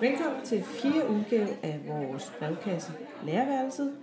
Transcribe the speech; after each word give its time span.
Velkommen 0.00 0.44
til 0.44 0.62
fire 0.62 1.10
udgave 1.10 1.48
af 1.62 1.80
vores 1.86 2.32
brevkasse 2.38 2.92
Lærerværelset. 3.24 3.96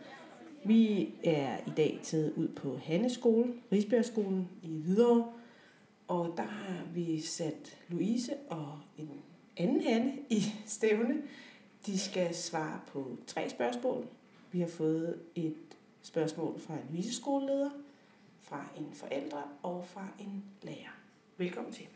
Vi 0.65 1.13
er 1.23 1.58
i 1.67 1.70
dag 1.78 1.99
taget 2.04 2.33
ud 2.35 2.47
på 2.47 2.78
Hannes 2.83 3.12
skole, 3.12 3.54
Risbjergskolen 3.71 4.49
i 4.63 4.81
Hvidovre. 4.81 5.31
Og 6.07 6.33
der 6.38 6.44
har 6.44 6.83
vi 6.94 7.22
sat 7.22 7.78
Louise 7.87 8.33
og 8.49 8.79
en 8.97 9.10
anden 9.58 9.81
Hanne 9.81 10.13
i 10.29 10.41
stævne. 10.65 11.15
De 11.86 12.00
skal 12.00 12.36
svare 12.36 12.79
på 12.87 13.18
tre 13.27 13.50
spørgsmål. 13.50 14.08
Vi 14.51 14.59
har 14.59 14.68
fået 14.68 15.19
et 15.36 15.77
spørgsmål 16.02 16.59
fra 16.59 16.73
en 16.73 16.98
viseskoleleder, 16.98 17.70
fra 18.41 18.66
en 18.77 18.88
forældre 18.94 19.44
og 19.64 19.86
fra 19.86 20.08
en 20.20 20.44
lærer. 20.62 20.98
Velkommen 21.38 21.73
til. 21.73 21.88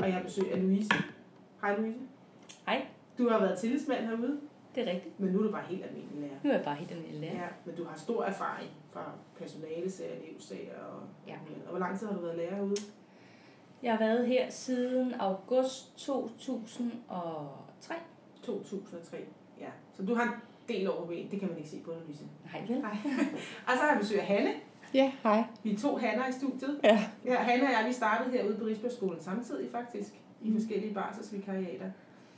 Og 0.00 0.08
jeg 0.08 0.22
besøger 0.24 0.56
Louise. 0.56 1.19
Hej 1.62 1.76
Louise. 1.78 1.98
Hej, 2.66 2.86
Du 3.18 3.28
har 3.28 3.38
været 3.38 3.58
tillidsmand 3.58 4.04
herude, 4.06 4.40
det 4.74 4.88
er 4.88 4.92
rigtigt. 4.92 5.20
men 5.20 5.30
nu 5.32 5.38
er 5.38 5.42
du 5.42 5.50
bare 5.52 5.64
helt 5.68 5.84
almindelig 5.84 6.20
lærer. 6.20 6.34
Nu 6.44 6.50
er 6.50 6.54
jeg 6.54 6.64
bare 6.64 6.74
helt 6.74 6.90
almindelig 6.90 7.20
lærer. 7.20 7.34
Ja, 7.42 7.48
men 7.64 7.74
du 7.76 7.84
har 7.84 7.98
stor 7.98 8.24
erfaring 8.24 8.70
fra 8.92 9.12
personalesager, 9.38 10.14
elevsager 10.14 10.78
og... 10.92 11.02
Ja. 11.26 11.34
Og 11.64 11.70
hvor 11.70 11.78
lang 11.78 11.98
tid 11.98 12.06
har 12.06 12.14
du 12.14 12.20
været 12.20 12.36
lærer 12.36 12.54
herude? 12.54 12.76
Jeg 13.82 13.92
har 13.92 13.98
været 13.98 14.26
her 14.26 14.50
siden 14.50 15.14
august 15.14 15.96
2003. 15.96 17.94
2003. 18.42 19.16
Ja, 19.60 19.68
så 19.96 20.02
du 20.02 20.14
har 20.14 20.22
en 20.22 20.30
del 20.68 20.90
over 20.90 21.06
ben. 21.06 21.30
Det 21.30 21.40
kan 21.40 21.48
man 21.48 21.58
ikke 21.58 21.70
se 21.70 21.80
på 21.84 21.90
dig, 21.92 22.00
Louise. 22.04 22.24
Hej 22.44 22.60
vel? 22.68 22.80
Nej. 22.80 22.96
og 23.66 23.72
så 23.72 23.78
har 23.80 23.90
jeg 23.90 23.98
besøg 24.00 24.20
af 24.20 24.26
Hanne. 24.26 24.50
Ja, 24.94 25.12
hej. 25.22 25.44
Vi 25.62 25.72
er 25.72 25.78
to 25.78 25.96
Hanner 25.96 26.28
i 26.28 26.32
studiet. 26.32 26.80
Ja. 26.84 27.04
Ja, 27.24 27.34
Hanne 27.34 27.64
og 27.64 27.70
jeg, 27.70 27.84
vi 27.88 27.92
startede 27.92 28.30
herude 28.30 28.56
på 28.56 28.64
Risbjergskolen 28.64 29.20
samtidig 29.20 29.70
faktisk. 29.70 30.14
I 30.42 30.52
forskellige 30.52 30.94
barselsvikariater. 30.94 31.90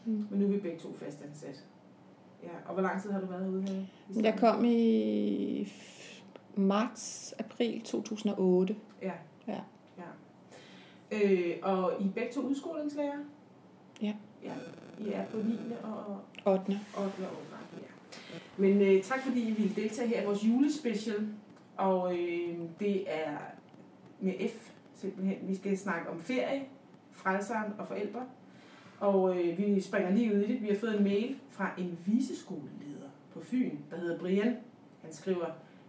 Mm. 0.05 0.27
Men 0.31 0.41
nu 0.41 0.47
er 0.47 0.51
vi 0.51 0.59
begge 0.59 0.79
to 0.79 0.93
fastansat. 0.93 1.65
Ja, 2.43 2.49
og 2.67 2.73
hvor 2.73 2.83
lang 2.83 3.03
tid 3.03 3.11
har 3.11 3.21
du 3.21 3.27
været 3.27 3.45
herude 3.45 3.63
her? 3.63 4.23
Jeg 4.23 4.39
kom 4.39 4.65
i 4.65 5.69
marts, 6.55 7.35
april 7.39 7.83
2008. 7.83 8.77
Ja. 9.03 9.13
Ja. 9.49 9.61
ja. 9.99 11.23
Øh, 11.23 11.57
og 11.63 11.93
I 12.01 12.05
er 12.05 12.11
begge 12.11 12.33
to 12.33 12.41
udskolingslærer? 12.41 13.19
Ja. 14.03 14.15
Ja, 14.45 14.53
I 14.99 15.09
er 15.13 15.27
på 15.27 15.37
9. 15.37 15.59
og 15.83 16.21
8. 16.47 16.63
8. 16.67 16.81
årgang, 16.97 17.67
ja. 17.75 18.39
Men 18.57 18.83
øh, 18.83 19.03
tak 19.03 19.21
fordi 19.21 19.49
I 19.49 19.51
ville 19.53 19.75
deltage 19.75 20.09
her 20.09 20.23
i 20.23 20.25
vores 20.25 20.45
julespecial. 20.45 21.29
Og 21.77 22.19
øh, 22.19 22.59
det 22.81 23.05
er 23.07 23.37
med 24.21 24.49
F 24.49 24.71
simpelthen. 24.95 25.49
Vi 25.49 25.55
skal 25.55 25.79
snakke 25.79 26.11
om 26.11 26.21
ferie, 26.21 26.63
frelseren 27.13 27.73
og 27.79 27.89
forældre. 27.89 28.27
Og 29.01 29.37
øh, 29.37 29.59
vi 29.59 29.81
springer 29.81 30.11
lige 30.11 30.35
ud 30.35 30.41
i 30.41 30.53
det. 30.53 30.63
Vi 30.63 30.69
har 30.69 30.77
fået 30.77 30.97
en 30.99 31.05
mail 31.05 31.39
fra 31.51 31.71
en 31.79 31.99
viseskoleleder 32.07 33.09
på 33.33 33.41
Fyn, 33.41 33.77
der 33.91 33.97
hedder 33.97 34.19
Brian. 34.19 34.57
Han 35.03 35.13
skriver, 35.13 35.47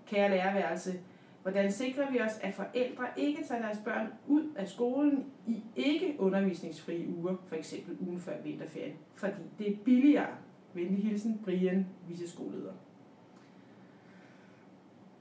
kære 0.07 0.29
lærerværelse, 0.29 0.99
hvordan 1.41 1.71
sikrer 1.71 2.11
vi 2.11 2.19
os, 2.19 2.31
at 2.41 2.53
forældre 2.53 3.05
ikke 3.17 3.43
tager 3.47 3.61
deres 3.61 3.77
børn 3.85 4.07
ud 4.27 4.43
af 4.55 4.67
skolen 4.67 5.25
i 5.47 5.63
ikke 5.75 6.15
undervisningsfrie 6.19 7.07
uger, 7.17 7.35
for 7.47 7.55
eksempel 7.55 7.97
ugen 7.99 8.19
før 8.19 8.41
vinterferien, 8.43 8.95
fordi 9.15 9.41
det 9.59 9.71
er 9.71 9.75
billigere. 9.85 10.27
Venlig 10.73 11.03
hilsen, 11.03 11.39
Brian, 11.43 11.87
viseskoleleder. 12.07 12.73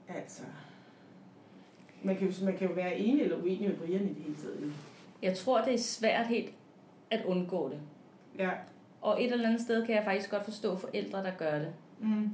Altså, 0.07 0.43
man 2.03 2.15
kan, 2.15 2.27
jo, 2.27 2.45
man 2.45 2.57
kan 2.57 2.67
jo 2.67 2.73
være 2.73 2.97
enig 2.97 3.21
eller 3.21 3.37
uenig 3.37 3.69
med 3.69 3.77
Brian 3.77 4.01
i 4.01 4.13
det 4.13 4.23
hele 4.23 4.35
taget. 4.35 4.73
Jeg 5.23 5.37
tror, 5.37 5.61
det 5.61 5.73
er 5.73 5.77
svært 5.77 6.27
helt 6.27 6.53
at 7.11 7.25
undgå 7.25 7.69
det. 7.69 7.79
Ja. 8.39 8.49
Og 9.01 9.23
et 9.23 9.31
eller 9.31 9.47
andet 9.47 9.61
sted 9.61 9.85
kan 9.85 9.95
jeg 9.95 10.03
faktisk 10.03 10.31
godt 10.31 10.43
forstå 10.43 10.75
forældre, 10.75 11.23
der 11.23 11.31
gør 11.37 11.59
det. 11.59 11.73
Mm. 11.99 12.29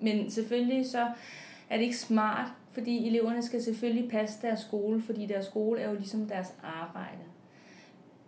Men 0.00 0.30
selvfølgelig 0.30 0.90
så 0.90 1.08
er 1.70 1.76
det 1.76 1.84
ikke 1.84 1.96
smart, 1.96 2.48
fordi 2.70 3.08
eleverne 3.08 3.42
skal 3.42 3.62
selvfølgelig 3.62 4.10
passe 4.10 4.42
deres 4.42 4.60
skole, 4.60 5.02
fordi 5.02 5.26
deres 5.26 5.46
skole 5.46 5.80
er 5.80 5.88
jo 5.88 5.94
ligesom 5.94 6.28
deres 6.28 6.54
arbejde. 6.62 7.22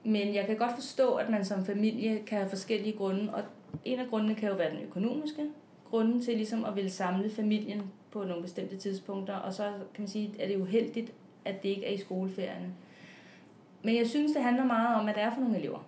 Men 0.04 0.34
jeg 0.34 0.46
kan 0.46 0.56
godt 0.56 0.72
forstå, 0.74 1.14
at 1.14 1.30
man 1.30 1.44
som 1.44 1.64
familie 1.64 2.22
kan 2.26 2.38
have 2.38 2.48
forskellige 2.48 2.96
grunde, 2.96 3.34
og 3.34 3.42
en 3.84 3.98
af 3.98 4.06
grundene 4.06 4.34
kan 4.34 4.48
jo 4.48 4.54
være 4.54 4.70
den 4.70 4.80
økonomiske, 4.80 5.46
grunden 5.90 6.22
til 6.22 6.36
ligesom 6.36 6.64
at 6.64 6.76
ville 6.76 6.90
samle 6.90 7.30
familien 7.30 7.82
på 8.10 8.24
nogle 8.24 8.42
bestemte 8.42 8.76
tidspunkter, 8.76 9.34
og 9.34 9.52
så 9.52 9.62
kan 9.94 10.02
man 10.02 10.08
sige, 10.08 10.34
at 10.38 10.48
det 10.48 10.56
er 10.56 10.60
uheldigt, 10.60 11.12
at 11.46 11.62
det 11.62 11.68
ikke 11.68 11.86
er 11.86 11.92
i 11.92 11.96
skoleferierne. 11.96 12.68
Men 13.82 13.96
jeg 13.96 14.06
synes, 14.06 14.32
det 14.32 14.42
handler 14.42 14.64
meget 14.64 14.96
om, 14.96 15.04
hvad 15.04 15.14
det 15.14 15.22
er 15.22 15.30
for 15.34 15.40
nogle 15.40 15.58
elever. 15.58 15.86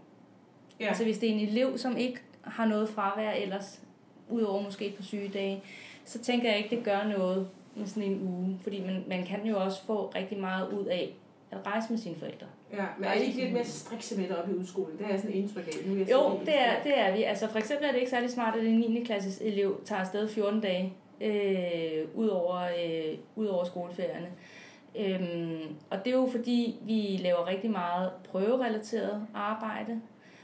Ja. 0.80 0.86
Altså 0.88 1.04
hvis 1.04 1.18
det 1.18 1.28
er 1.28 1.32
en 1.34 1.48
elev, 1.48 1.78
som 1.78 1.96
ikke 1.96 2.18
har 2.42 2.66
noget 2.66 2.88
fravær 2.88 3.30
ellers, 3.30 3.80
udover 4.28 4.62
måske 4.62 4.94
på 4.96 5.02
sygedage, 5.02 5.62
så 6.04 6.18
tænker 6.18 6.48
jeg 6.48 6.58
ikke, 6.58 6.76
det 6.76 6.84
gør 6.84 7.04
noget 7.18 7.48
med 7.74 7.86
sådan 7.86 8.02
en 8.02 8.28
uge. 8.28 8.58
Fordi 8.62 8.80
man, 8.80 9.04
man 9.08 9.24
kan 9.26 9.46
jo 9.46 9.60
også 9.64 9.84
få 9.86 10.12
rigtig 10.14 10.38
meget 10.40 10.72
ud 10.72 10.84
af 10.86 11.14
at 11.50 11.58
rejse 11.66 11.90
med 11.90 11.98
sine 11.98 12.16
forældre. 12.16 12.46
ja. 12.72 12.84
Men 12.98 13.08
er 13.08 13.12
I 13.12 13.24
ikke 13.24 13.40
lidt 13.40 13.52
mere 13.52 13.64
strikse 13.64 14.20
med 14.20 14.30
oppe 14.30 14.52
i 14.52 14.54
udskolen? 14.54 14.98
Det 14.98 15.06
er 15.06 15.10
jeg 15.10 15.20
sådan 15.20 15.36
indtryk 15.36 15.66
af. 15.66 15.72
Nu 15.88 15.94
er 15.94 15.98
jeg 15.98 16.10
Jo, 16.10 16.40
det 16.46 16.60
er, 16.60 16.82
det 16.82 16.98
er 16.98 17.16
vi. 17.16 17.22
Altså 17.22 17.48
for 17.48 17.58
eksempel 17.58 17.86
er 17.86 17.92
det 17.92 17.98
ikke 17.98 18.10
særlig 18.10 18.30
smart, 18.30 18.56
at 18.58 18.66
en 18.66 18.78
9. 18.80 19.02
klasses 19.04 19.40
elev 19.40 19.80
tager 19.84 20.00
afsted 20.00 20.28
14 20.28 20.60
dage 20.60 20.92
øh, 21.20 22.04
ud, 22.14 22.28
over, 22.28 22.60
øh, 22.60 23.18
ud 23.36 23.46
over 23.46 23.64
skoleferierne. 23.64 24.28
Øhm, 24.96 25.74
og 25.90 26.04
det 26.04 26.12
er 26.12 26.16
jo 26.16 26.28
fordi, 26.30 26.76
vi 26.82 27.18
laver 27.22 27.46
rigtig 27.46 27.70
meget 27.70 28.10
prøverelateret 28.30 29.26
arbejde. 29.34 30.00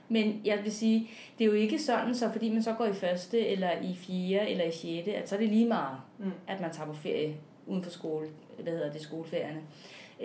Men 0.09 0.41
jeg 0.45 0.59
vil 0.65 0.73
sige, 0.73 1.09
det 1.39 1.45
er 1.45 1.49
jo 1.49 1.55
ikke 1.55 1.79
sådan, 1.79 2.15
så 2.15 2.33
fordi 2.33 2.51
man 2.53 2.63
så 2.63 2.73
går 2.73 2.85
i 2.87 2.93
første, 2.93 3.47
eller 3.47 3.71
i 3.83 3.95
fjerde, 3.97 4.51
eller 4.51 4.65
i 4.65 4.71
sjette, 4.73 5.15
at 5.15 5.29
så 5.29 5.35
er 5.35 5.39
det 5.41 5.49
lige 5.49 5.69
meget, 5.69 5.97
Mm. 6.19 6.33
at 6.47 6.61
man 6.61 6.71
tager 6.73 6.87
på 6.87 6.93
ferie 6.95 7.35
uden 7.67 7.83
for 7.83 7.91
skole, 7.91 8.27
hvad 8.63 8.73
hedder 8.73 8.93
det, 8.93 9.01
skoleferierne. 9.01 9.61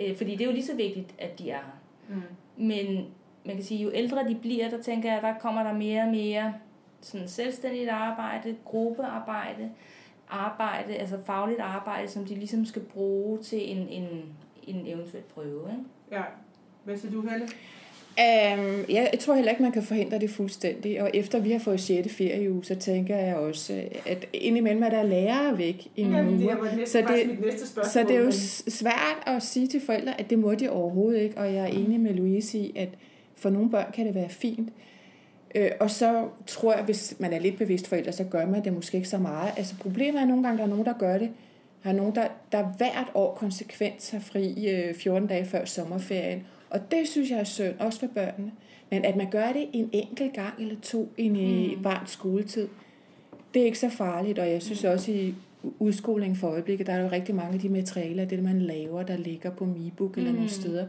Øh, 0.00 0.16
fordi 0.16 0.30
det 0.32 0.40
er 0.40 0.44
jo 0.46 0.52
lige 0.52 0.66
så 0.66 0.76
vigtigt, 0.76 1.14
at 1.18 1.38
de 1.38 1.50
er 1.50 1.56
her. 1.56 1.78
Mm. 2.08 2.22
Men 2.66 3.06
man 3.44 3.54
kan 3.54 3.64
sige, 3.64 3.82
jo 3.82 3.90
ældre 3.94 4.28
de 4.28 4.34
bliver, 4.34 4.70
der 4.70 4.82
tænker 4.82 5.12
jeg, 5.12 5.22
der 5.22 5.34
kommer 5.40 5.62
der 5.62 5.72
mere 5.72 6.02
og 6.02 6.08
mere 6.08 6.54
sådan 7.00 7.28
selvstændigt 7.28 7.88
arbejde, 7.88 8.56
gruppearbejde, 8.64 9.70
arbejde, 10.30 10.94
altså 10.94 11.16
fagligt 11.26 11.60
arbejde, 11.60 12.08
som 12.08 12.24
de 12.24 12.34
ligesom 12.34 12.64
skal 12.64 12.82
bruge 12.82 13.38
til 13.38 13.70
en, 13.70 13.88
en, 13.88 14.08
en 14.66 14.86
eventuel 14.86 15.22
prøve. 15.34 15.70
Ikke? 15.70 15.82
Ja. 16.12 16.22
Hvad 16.84 16.96
siger 16.96 17.12
du, 17.12 17.20
Helle? 17.28 17.48
Um, 18.10 18.84
jeg, 18.88 19.08
jeg 19.12 19.18
tror 19.20 19.34
heller 19.34 19.50
ikke, 19.50 19.62
man 19.62 19.72
kan 19.72 19.82
forhindre 19.82 20.18
det 20.18 20.30
fuldstændig. 20.30 21.02
Og 21.02 21.10
efter 21.14 21.38
vi 21.38 21.50
har 21.50 21.58
fået 21.58 21.80
6. 21.80 22.14
ferieuge, 22.14 22.64
så 22.64 22.74
tænker 22.74 23.16
jeg 23.16 23.36
også, 23.36 23.82
at 24.06 24.26
indimellem 24.32 24.82
er 24.82 24.90
der 24.90 25.02
lærere 25.02 25.58
væk 25.58 25.88
i 25.96 26.02
nogle 26.02 26.30
uger. 26.30 26.56
Så 26.86 26.98
det-. 26.98 27.86
Så 27.86 28.04
det 28.08 28.16
er 28.16 28.20
jo 28.20 28.30
svært 28.68 29.22
at 29.26 29.42
sige 29.42 29.66
til 29.66 29.80
forældre, 29.80 30.20
at 30.20 30.30
det 30.30 30.38
må 30.38 30.54
de 30.54 30.70
overhovedet 30.70 31.20
ikke. 31.20 31.38
Og 31.38 31.54
jeg 31.54 31.62
er 31.62 31.66
enig 31.66 32.00
med 32.00 32.14
Louise 32.14 32.58
i, 32.58 32.72
at 32.76 32.88
for 33.36 33.50
nogle 33.50 33.70
børn 33.70 33.92
kan 33.92 34.06
det 34.06 34.14
være 34.14 34.28
fint. 34.28 34.68
Øh, 35.54 35.70
og 35.80 35.90
så 35.90 36.28
tror 36.46 36.74
jeg, 36.74 36.84
hvis 36.84 37.14
man 37.18 37.32
er 37.32 37.38
lidt 37.38 37.58
bevidst 37.58 37.88
forældre, 37.88 38.12
så 38.12 38.24
gør 38.24 38.46
man 38.46 38.64
det 38.64 38.72
måske 38.72 38.96
ikke 38.96 39.08
så 39.08 39.18
meget. 39.18 39.52
Altså 39.56 39.74
problemet 39.80 40.20
er 40.22 40.26
nogle 40.26 40.42
gange, 40.42 40.58
der 40.58 40.64
er 40.64 40.68
nogen, 40.68 40.84
der 40.84 40.92
gør 40.98 41.18
det. 41.18 41.30
Der 41.84 41.90
er 41.90 41.94
nogen, 41.94 42.14
der, 42.14 42.28
der 42.52 42.64
hvert 42.76 43.10
år 43.14 43.34
konsekvent 43.34 43.98
tager 43.98 44.22
fri 44.22 44.70
øh, 44.70 44.94
14 44.94 45.28
dage 45.28 45.44
før 45.44 45.64
sommerferien. 45.64 46.42
Og 46.70 46.90
det 46.90 47.08
synes 47.08 47.30
jeg 47.30 47.38
er 47.38 47.44
synd, 47.44 47.74
også 47.78 48.00
for 48.00 48.06
børnene. 48.06 48.52
Men 48.90 49.04
at 49.04 49.16
man 49.16 49.30
gør 49.30 49.52
det 49.52 49.66
en 49.72 49.90
enkelt 49.92 50.32
gang 50.32 50.54
eller 50.58 50.74
to 50.82 51.08
i 51.18 51.24
en 51.24 51.76
Mm. 51.76 51.82
barns 51.82 52.10
skoletid, 52.10 52.68
det 53.54 53.62
er 53.62 53.66
ikke 53.66 53.78
så 53.78 53.88
farligt. 53.88 54.38
Og 54.38 54.50
jeg 54.50 54.62
synes 54.62 54.84
også 54.84 55.12
i 55.12 55.34
udskoling 55.78 56.36
for 56.36 56.48
øjeblikket, 56.48 56.86
der 56.86 56.92
er 56.92 57.02
jo 57.02 57.08
rigtig 57.12 57.34
mange 57.34 57.54
af 57.54 57.60
de 57.60 57.68
materialer, 57.68 58.24
det 58.24 58.42
man 58.42 58.60
laver, 58.62 59.02
der 59.02 59.16
ligger 59.16 59.50
på 59.50 59.64
MiBook 59.64 60.16
eller 60.16 60.30
Mm. 60.30 60.36
nogle 60.36 60.50
steder. 60.50 60.86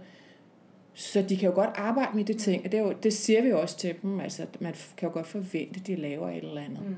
Så 1.01 1.21
de 1.30 1.38
kan 1.38 1.50
jo 1.50 1.56
godt 1.56 1.69
arbejde 1.75 2.18
med 2.18 2.25
de 2.25 2.33
ting, 2.33 2.65
og 2.65 2.71
det, 2.71 2.80
er 2.80 2.83
jo, 2.83 2.94
det 3.03 3.13
siger 3.13 3.42
vi 3.42 3.50
jo 3.50 3.62
også 3.62 3.77
til 3.77 3.95
dem. 4.01 4.19
Altså, 4.19 4.45
man 4.59 4.75
kan 4.98 5.09
jo 5.09 5.13
godt 5.13 5.27
forvente, 5.27 5.80
at 5.80 5.88
de 5.88 5.95
laver 5.95 6.30
et 6.30 6.38
eller 6.38 6.62
andet. 6.62 6.81
Mm. 6.81 6.95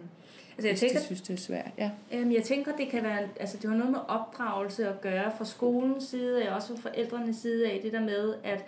Altså 0.58 0.68
jeg 0.68 0.72
hvis 0.72 0.80
tænker, 0.80 1.00
de 1.00 1.06
synes, 1.06 1.22
det 1.22 1.34
er 1.34 1.38
svært. 1.38 1.72
Ja. 1.78 1.92
Øhm, 2.14 2.32
jeg 2.32 2.44
tænker, 2.44 2.72
det 2.76 2.90
kan 2.90 3.04
være, 3.04 3.20
altså 3.40 3.58
det 3.62 3.70
har 3.70 3.78
noget 3.78 3.92
med 3.92 4.00
opdragelse 4.08 4.90
at 4.90 5.02
gøre 5.02 5.32
fra 5.38 5.46
skolens 5.46 6.04
side 6.04 6.44
af, 6.44 6.56
også 6.56 6.68
fra 6.68 6.90
forældrenes 6.90 7.36
side 7.36 7.72
af, 7.72 7.80
det 7.84 7.94
der 7.94 8.02
med, 8.02 8.34
at 8.44 8.66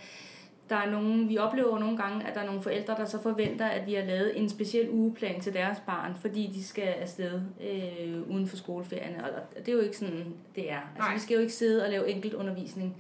der 0.70 0.76
er 0.76 0.92
nogen, 0.92 1.30
vi 1.30 1.38
oplever 1.38 1.80
nogle 1.80 1.98
gange, 1.98 2.28
at 2.28 2.36
der 2.36 2.42
er 2.42 2.46
nogle 2.46 2.62
forældre, 2.62 2.96
der 2.96 3.06
så 3.06 3.22
forventer, 3.22 3.66
at 3.66 3.88
vi 3.88 3.94
har 3.94 4.04
lavet 4.04 4.40
en 4.40 4.50
speciel 4.50 4.90
ugeplan 4.90 5.42
til 5.42 5.54
deres 5.54 5.78
barn, 5.86 6.16
fordi 6.22 6.52
de 6.56 6.64
skal 6.64 6.88
afsted 6.88 7.42
øh, 7.62 8.30
uden 8.30 8.48
for 8.48 8.58
skoleferierne. 8.58 9.24
Og 9.24 9.30
og 9.58 9.66
det 9.66 9.68
er 9.68 9.74
jo 9.74 9.80
ikke 9.80 9.98
sådan, 9.98 10.34
det 10.56 10.72
er. 10.72 10.76
Altså, 10.76 11.00
Nej. 11.00 11.14
vi 11.14 11.20
skal 11.20 11.36
jo 11.36 11.42
ikke 11.42 11.54
sidde 11.54 11.84
og 11.84 11.90
lave 11.90 12.10
enkelt 12.10 12.34
undervisning 12.34 12.96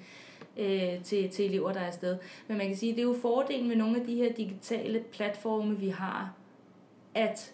øh, 0.57 1.03
til, 1.03 1.29
til 1.29 1.45
elever, 1.45 1.71
der 1.73 1.79
er 1.79 1.87
afsted. 1.87 2.17
Men 2.47 2.57
man 2.57 2.67
kan 2.67 2.75
sige, 2.77 2.91
det 2.91 2.99
er 2.99 3.03
jo 3.03 3.15
fordelen 3.21 3.67
med 3.67 3.75
nogle 3.75 3.99
af 3.99 4.05
de 4.05 4.15
her 4.15 4.33
digitale 4.33 4.99
platforme, 5.11 5.79
vi 5.79 5.89
har, 5.89 6.33
at 7.15 7.51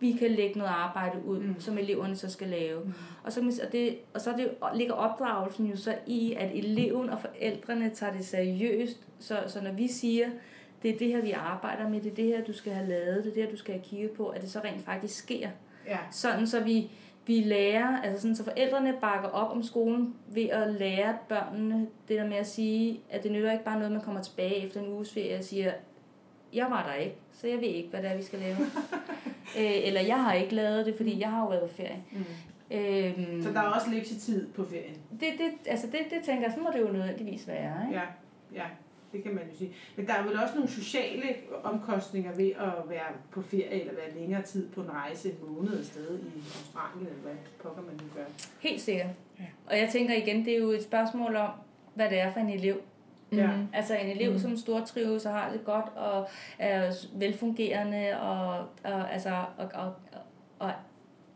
vi 0.00 0.12
kan 0.12 0.30
lægge 0.30 0.58
noget 0.58 0.70
arbejde 0.70 1.24
ud, 1.26 1.38
Mm. 1.40 1.60
som 1.60 1.78
eleverne 1.78 2.16
så 2.16 2.30
skal 2.30 2.48
lave. 2.48 2.80
Mm. 2.84 2.92
Og 3.24 3.32
så, 3.32 3.60
og, 3.66 3.72
det, 3.72 3.98
og 4.14 4.20
så 4.20 4.32
det, 4.36 4.50
ligger 4.74 4.94
opdragelsen 4.94 5.66
jo 5.66 5.76
så 5.76 5.94
i, 6.06 6.32
at 6.32 6.58
eleven 6.58 7.10
og 7.10 7.18
forældrene 7.20 7.90
tager 7.90 8.12
det 8.12 8.24
seriøst. 8.26 9.00
Så, 9.18 9.38
så 9.46 9.60
når 9.62 9.72
vi 9.72 9.88
siger, 9.88 10.28
det 10.82 10.90
er 10.94 10.98
det 10.98 11.08
her, 11.08 11.22
vi 11.22 11.30
arbejder 11.30 11.88
med, 11.88 12.00
det 12.00 12.10
er 12.10 12.14
det 12.14 12.24
her, 12.24 12.44
du 12.44 12.52
skal 12.52 12.72
have 12.72 12.88
lavet, 12.88 13.24
det 13.24 13.30
er 13.30 13.34
det 13.34 13.42
her, 13.42 13.50
du 13.50 13.56
skal 13.56 13.74
have 13.74 13.84
kigget 13.84 14.10
på, 14.10 14.26
at 14.28 14.42
det 14.42 14.50
så 14.50 14.60
rent 14.64 14.84
faktisk 14.84 15.18
sker. 15.18 15.48
Ja. 15.86 15.98
Sådan 16.10 16.46
så 16.46 16.60
vi, 16.60 16.90
vi 17.26 17.40
lærer, 17.40 18.00
altså 18.02 18.20
sådan, 18.22 18.36
så 18.36 18.44
forældrene 18.44 18.94
bakker 19.00 19.28
op 19.28 19.50
om 19.56 19.62
skolen 19.62 20.14
ved 20.28 20.48
at 20.48 20.70
lære 20.74 21.16
børnene 21.28 21.86
det 22.08 22.18
der 22.18 22.26
med 22.28 22.36
at 22.36 22.46
sige, 22.46 23.00
at 23.10 23.22
det 23.22 23.32
nytter 23.32 23.52
ikke 23.52 23.64
bare 23.64 23.76
noget, 23.78 23.92
man 23.92 24.00
kommer 24.00 24.22
tilbage 24.22 24.56
efter 24.66 24.80
en 24.80 24.92
uges 24.92 25.12
ferie 25.12 25.38
og 25.38 25.44
siger, 25.44 25.72
jeg 26.52 26.66
var 26.70 26.86
der 26.86 26.94
ikke, 26.94 27.16
så 27.32 27.46
jeg 27.48 27.56
ved 27.56 27.68
ikke, 27.68 27.88
hvad 27.88 28.02
det 28.02 28.10
er, 28.10 28.16
vi 28.16 28.22
skal 28.22 28.38
lave. 28.38 28.56
øh, 29.58 29.86
eller 29.86 30.00
jeg 30.00 30.24
har 30.24 30.32
ikke 30.32 30.54
lavet 30.54 30.86
det, 30.86 30.94
fordi 30.96 31.20
jeg 31.20 31.30
har 31.30 31.40
jo 31.42 31.48
været 31.48 31.70
på 31.70 31.74
ferie. 31.76 32.02
Mm. 32.12 32.24
Øhm, 32.70 33.42
Så 33.42 33.52
der 33.52 33.60
er 33.60 33.68
også 33.68 33.90
lektietid 33.90 34.48
på 34.52 34.64
ferien. 34.64 34.96
det, 35.10 35.28
det, 35.38 35.70
altså 35.70 35.86
det, 35.86 36.00
det 36.10 36.18
tænker 36.24 36.42
jeg, 36.42 36.52
så 36.56 36.60
må 36.60 36.70
det 36.72 36.80
jo 36.80 36.92
nødvendigvis 36.92 37.48
være. 37.48 37.86
Ikke? 37.88 38.00
Ja, 38.00 38.06
ja, 38.54 38.64
det 39.12 39.22
kan 39.22 39.34
man 39.34 39.44
jo 39.52 39.56
sige. 39.58 39.72
Men 39.96 40.06
der 40.06 40.12
er 40.14 40.22
vel 40.22 40.38
også 40.42 40.54
nogle 40.54 40.70
sociale 40.70 41.24
omkostninger 41.64 42.34
ved 42.34 42.50
at 42.50 42.72
være 42.88 43.06
på 43.30 43.42
ferie 43.42 43.80
eller 43.80 43.92
være 43.94 44.20
længere 44.20 44.42
tid 44.42 44.68
på 44.68 44.80
en 44.80 44.90
rejse 44.90 45.28
en 45.30 45.36
måned 45.54 45.80
et 45.80 45.86
sted 45.86 46.18
i 46.18 46.38
Australien, 46.38 47.06
eller 47.06 47.22
hvad 47.22 47.34
pokker 47.62 47.82
man 47.82 47.94
nu 47.94 48.04
gør. 48.14 48.24
Helt 48.60 48.80
sikkert. 48.80 49.06
Ja. 49.38 49.44
Og 49.66 49.78
jeg 49.78 49.88
tænker 49.92 50.14
igen, 50.14 50.44
det 50.44 50.52
er 50.54 50.58
jo 50.58 50.70
et 50.70 50.82
spørgsmål 50.82 51.36
om, 51.36 51.50
hvad 51.94 52.10
det 52.10 52.20
er 52.20 52.32
for 52.32 52.40
en 52.40 52.50
elev. 52.50 52.80
Ja. 53.32 53.46
Mhm. 53.56 53.66
Altså 53.72 53.94
en 53.96 54.06
elev, 54.10 54.28
Mm. 54.30 54.34
mm. 54.36 54.40
som 54.42 54.56
stortrives 54.56 55.26
og 55.26 55.32
har 55.32 55.52
det 55.52 55.64
godt 55.64 55.84
og 55.96 56.28
er 56.58 56.92
velfungerende 57.14 58.20
og, 58.20 58.58
og, 58.84 59.12
altså, 59.12 59.44
og, 59.58 59.68
og, 59.74 59.92
og, 60.58 60.72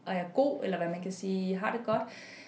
og 0.07 0.15
er 0.15 0.25
god, 0.35 0.65
eller 0.65 0.77
hvad 0.77 0.89
man 0.89 1.03
kan 1.03 1.13
sige, 1.13 1.57
har 1.57 1.73
det 1.77 1.87
godt, 1.87 2.03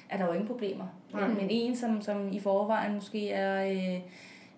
er 0.09 0.17
der 0.17 0.27
jo 0.27 0.33
ingen 0.33 0.47
problemer. 0.49 0.85
Nej. 1.13 1.29
Men, 1.29 1.37
men 1.37 1.47
en, 1.51 1.77
som, 1.77 2.01
som 2.03 2.33
i 2.33 2.41
forvejen 2.41 2.95
måske 2.95 3.31
er, 3.31 3.71
øh, 3.73 4.01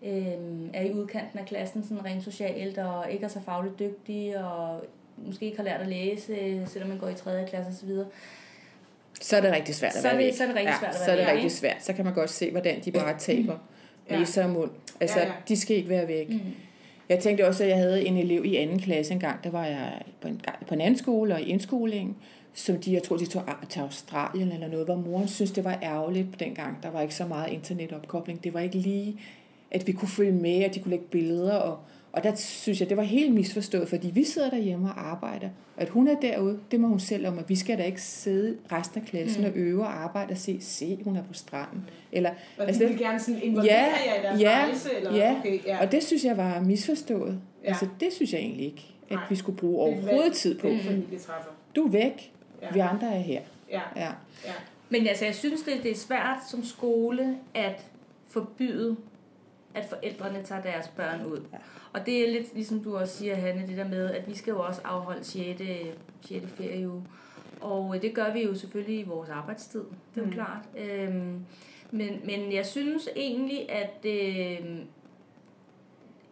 øh, 0.07 0.27
er 0.75 0.83
i 0.83 0.93
udkanten 0.93 1.39
af 1.39 1.47
klassen 1.47 1.83
sådan 1.85 2.05
rent 2.05 2.25
socialt 2.25 2.79
og 2.79 3.11
ikke 3.11 3.25
er 3.25 3.29
så 3.29 3.41
fagligt 3.45 3.79
dygtig 3.79 4.45
og 4.45 4.85
måske 5.27 5.45
ikke 5.45 5.57
har 5.57 5.65
lært 5.65 5.81
at 5.81 5.89
læse, 5.89 6.33
øh, 6.33 6.69
selvom 6.69 6.89
man 6.89 6.99
går 6.99 7.09
i 7.09 7.15
3. 7.15 7.47
klasse 7.49 7.71
osv., 7.71 7.91
Så 9.21 9.37
er 9.37 9.41
det 9.41 9.53
rigtig 9.53 9.75
svært 9.75 9.95
at 9.97 10.03
Så 10.03 10.09
er 10.09 10.13
være 10.13 10.21
det- 10.23 10.27
væk. 10.27 10.35
så 10.37 10.43
er 10.43 10.47
det 10.47 10.57
rigtig 10.57 10.75
svært 10.81 10.91
at 10.91 10.97
så 11.01 11.07
være 11.07 11.19
er 11.21 11.25
det 11.27 11.35
rigtig 11.35 11.53
svært. 11.53 11.77
Så 11.85 11.93
kan 11.93 12.05
man 12.05 12.15
godt 12.15 12.31
se, 12.31 12.51
hvordan 12.51 12.81
de 12.85 12.93
bare 12.93 13.19
taber 13.29 13.57
Ja. 14.11 14.19
næse 14.19 14.43
og 14.43 14.51
mund. 14.51 14.71
Altså, 15.01 15.19
Ja, 15.19 15.27
ja. 15.27 15.33
de 15.49 15.57
skal 15.57 15.77
ikke 15.77 15.89
være 15.89 16.09
væk. 16.09 16.29
Mm. 16.29 16.41
Jeg 17.09 17.19
tænkte 17.19 17.47
også, 17.49 17.63
at 17.65 17.69
jeg 17.71 17.77
havde 17.79 18.05
en 18.07 18.17
elev 18.17 18.45
i 18.45 18.57
anden 18.57 18.79
klasse 18.79 19.13
engang. 19.13 19.45
Der 19.45 19.51
var 19.51 19.67
jeg 19.67 20.03
på 20.21 20.29
en, 20.29 20.41
på 20.69 20.75
en 20.75 20.81
anden 20.81 20.99
skole 20.99 21.35
og 21.35 21.41
i 21.41 21.45
indskolingen, 21.45 22.17
som 22.55 22.77
de, 22.77 22.93
jeg 22.93 23.03
tror, 23.03 23.17
de 23.17 23.27
tog 23.27 23.43
til 23.69 23.81
Australien 23.81 24.53
eller 24.53 24.69
noget, 24.69 24.85
hvor 24.87 24.97
moren 24.97 25.29
synes, 25.29 25.51
det 25.51 25.65
var 25.65 25.79
ærgerligt 25.83 26.41
dengang. 26.41 26.83
Der 26.83 26.91
var 26.91 27.01
ikke 27.03 27.15
så 27.15 27.27
meget 27.27 27.53
internetopkobling. 27.53 28.45
Det 28.45 28.55
var 28.55 28.61
ikke 28.61 28.79
lige, 28.79 29.21
at 29.71 29.87
vi 29.87 29.93
kunne 29.93 30.09
følge 30.09 30.33
med, 30.33 30.63
at 30.65 30.75
de 30.75 30.81
kunne 30.81 30.91
lægge 30.91 31.05
billeder. 31.11 31.55
Og, 31.55 31.79
og 32.13 32.23
der 32.23 32.35
synes 32.35 32.81
jeg, 32.81 32.89
det 32.89 32.97
var 32.97 33.03
helt 33.03 33.35
misforstået, 33.35 33.89
fordi 33.89 34.11
vi 34.11 34.25
sidder 34.25 34.51
derhjemme 34.51 34.89
og 34.89 35.01
arbejder. 35.11 35.49
Og 35.77 35.83
at 35.83 35.89
hun 35.89 36.09
er 36.09 36.15
derude, 36.23 36.59
det 36.71 36.81
må 36.81 36.89
hun 36.89 37.01
selv 37.01 37.27
om, 37.27 37.39
at 37.39 37.49
vi 37.49 37.57
skal 37.57 37.79
da 37.79 37.83
ikke 37.83 38.03
sidde 38.03 38.57
resten 38.73 39.01
af 39.01 39.07
klassen 39.07 39.43
Mm. 39.45 39.49
og 39.51 39.57
øve 39.57 39.83
og 39.83 40.03
arbejde 40.03 40.33
og 40.33 40.39
se, 40.39 40.59
se, 40.61 40.99
hun 41.05 41.17
er 41.17 41.23
på 41.23 41.35
stranden. 41.35 41.85
Eller, 42.13 42.31
Og 42.59 42.67
Altså, 42.67 42.83
de 42.83 42.89
vil 42.89 42.99
gerne 42.99 43.21
sådan 43.21 43.43
involvere 43.43 43.75
Ja, 43.75 43.85
jer 44.07 44.21
i 44.21 44.23
deres 44.23 44.41
ja, 44.41 44.65
rejse? 44.69 44.89
Eller? 44.97 45.17
ja. 45.17 45.37
Okay, 45.39 45.59
ja. 45.67 45.81
og 45.81 45.93
det 45.93 46.03
synes 46.03 46.25
jeg 46.25 46.37
var 46.37 46.61
misforstået. 46.61 47.41
Ja. 47.65 47.69
Altså, 47.69 47.89
det 48.01 48.13
synes 48.13 48.33
jeg 48.33 48.41
egentlig 48.41 48.67
ikke, 48.67 48.95
at 49.11 49.15
Nej. 49.17 49.25
vi 49.31 49.35
skulle 49.37 49.59
bruge 49.59 49.87
Det 49.87 49.95
er 49.95 49.99
et 49.99 50.05
overhovedet 50.05 50.33
tid 50.37 50.59
på. 50.59 50.67
Familie 50.69 51.19
træffer. 51.19 51.51
Du 51.77 51.85
er 51.87 51.91
væk, 51.91 52.33
Ja. 52.63 52.67
vi 52.73 52.79
andre 52.79 53.15
er 53.15 53.19
her. 53.21 53.41
Ja, 53.71 53.81
Ja. 53.97 54.03
ja. 54.47 54.53
Men 54.89 55.07
altså, 55.07 55.25
jeg 55.25 55.35
synes, 55.35 55.63
det, 55.63 55.73
det 55.83 55.91
er 55.91 55.97
svært 55.97 56.39
som 56.51 56.65
skole 56.65 57.37
at 57.55 57.85
forbyde, 58.29 58.97
at 59.75 59.85
forældrene 59.89 60.43
tager 60.43 60.63
deres 60.63 60.89
børn 60.89 61.25
ud. 61.25 61.41
Ja. 61.53 61.59
Og 61.93 62.07
det 62.07 62.29
er 62.29 62.33
lidt 62.33 62.55
ligesom 62.55 62.81
du 62.85 62.97
også 62.97 63.17
siger, 63.17 63.35
Hanne, 63.35 63.67
det 63.67 63.77
der 63.77 63.89
med, 63.89 64.11
at 64.11 64.29
vi 64.29 64.35
skal 64.35 64.51
jo 64.51 64.63
også 64.63 64.81
afholde 64.85 65.25
6. 65.25 65.63
6. 66.21 66.45
ferieuge. 66.47 67.03
Og 67.61 67.97
øh, 67.97 68.03
det 68.03 68.15
gør 68.15 68.33
vi 68.33 68.43
jo 68.45 68.55
selvfølgelig 68.55 68.99
i 69.01 69.03
vores 69.03 69.29
arbejdstid, 69.29 69.81
det 70.15 70.21
er 70.21 70.25
jo 70.25 70.27
Mm. 70.27 70.33
klart. 70.33 70.69
Øhm, 70.77 71.45
men, 71.91 72.21
men 72.25 72.53
jeg 72.53 72.67
synes 72.67 73.09
egentlig, 73.17 73.71
at 73.71 73.97
øh, 74.05 74.79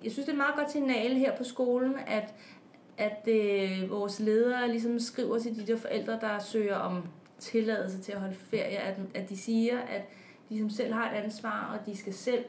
jeg 0.05 0.13
synes, 0.13 0.17
det 0.17 0.29
er 0.29 0.33
et 0.33 0.37
meget 0.37 0.55
godt 0.57 0.71
signal 0.73 1.15
her 1.17 1.37
på 1.37 1.45
skolen, 1.45 1.95
at, 2.07 2.35
at 2.99 3.29
øh, 3.29 3.91
vores 3.91 4.21
ledere 4.21 4.69
ligesom 4.69 4.99
skriver 4.99 5.39
til 5.39 5.57
de 5.57 5.67
der 5.73 5.77
forældre, 5.79 6.13
der 6.13 6.39
søger 6.39 6.77
om 6.77 7.03
tilladelse 7.39 7.99
til 7.99 8.13
at 8.13 8.21
holde 8.21 8.35
ferie, 8.35 8.79
at, 8.79 8.97
at 9.15 9.29
de 9.29 9.37
siger, 9.37 9.79
at 9.79 10.03
de 10.49 10.55
ligesom 10.55 10.71
selv 10.71 10.93
har 10.93 11.11
et 11.13 11.17
ansvar, 11.17 11.79
og 11.79 11.87
de 11.87 11.97
skal 11.97 12.15
selv 12.15 12.45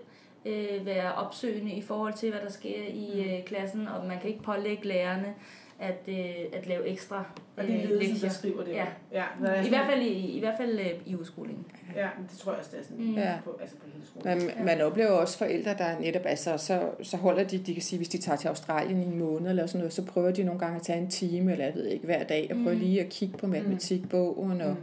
øh, 0.45 0.85
være 0.85 1.13
opsøgende 1.13 1.71
i 1.71 1.81
forhold 1.81 2.13
til, 2.13 2.29
hvad 2.31 2.39
der 2.45 2.51
sker 2.51 2.83
i 2.93 3.35
øh, 3.37 3.43
klassen, 3.45 3.87
og 3.87 4.05
man 4.07 4.19
kan 4.19 4.29
ikke 4.29 4.43
pålægge 4.43 4.87
lærerne 4.87 5.33
at, 5.81 5.99
øh, 6.07 6.15
at 6.53 6.67
lave 6.67 6.87
ekstra 6.87 7.23
Og 7.57 7.63
det 7.63 7.75
er 7.83 7.87
ledelsen, 7.87 8.27
der 8.27 8.29
skriver 8.33 8.63
det. 8.63 8.71
Ja. 8.71 8.85
ja 9.13 9.23
der 9.41 9.47
er 9.51 9.65
I 9.65 9.69
hvert 9.69 9.85
fald 9.89 10.01
i, 10.01 10.13
i, 10.37 10.39
hvert 10.39 10.53
fald 10.57 10.79
øh, 10.79 10.85
i 11.05 11.15
udskolingen. 11.15 11.65
Ja, 11.95 12.07
det 12.31 12.37
tror 12.39 12.51
jeg 12.51 12.59
også, 12.59 12.71
det 12.73 12.79
er 12.79 12.83
sådan 12.83 13.05
Mm. 13.05 13.13
Ja. 13.15 13.33
på, 13.43 13.57
altså 13.61 13.75
på 13.75 13.85
hele 13.93 14.05
skolen. 14.07 14.37
Man, 14.57 14.65
man 14.65 14.81
oplever 14.81 15.09
også 15.11 15.37
forældre, 15.37 15.73
der 15.77 15.99
netop, 15.99 16.21
altså, 16.25 16.57
så, 16.57 16.81
så 17.01 17.17
holder 17.17 17.43
de, 17.43 17.57
de 17.57 17.73
kan 17.73 17.83
sige, 17.83 17.97
hvis 17.97 18.09
de 18.09 18.17
tager 18.17 18.35
til 18.37 18.47
Australien 18.47 19.01
i 19.01 19.05
en 19.05 19.19
måned 19.19 19.49
eller 19.49 19.65
sådan 19.65 19.79
noget, 19.79 19.93
så 19.93 20.05
prøver 20.05 20.31
de 20.31 20.43
nogle 20.43 20.59
gange 20.59 20.75
at 20.75 20.81
tage 20.81 20.99
en 20.99 21.09
time, 21.09 21.51
eller 21.51 21.65
jeg 21.65 21.75
ved 21.75 21.85
ikke, 21.85 22.05
hver 22.05 22.23
dag, 22.23 22.47
og 22.51 22.57
prøve 22.63 22.75
Mm. 22.75 22.81
lige 22.81 23.01
at 23.01 23.09
kigge 23.09 23.37
på 23.37 23.47
matematikbogen. 23.47 24.61
Og, 24.61 24.69
Mm. 24.69 24.77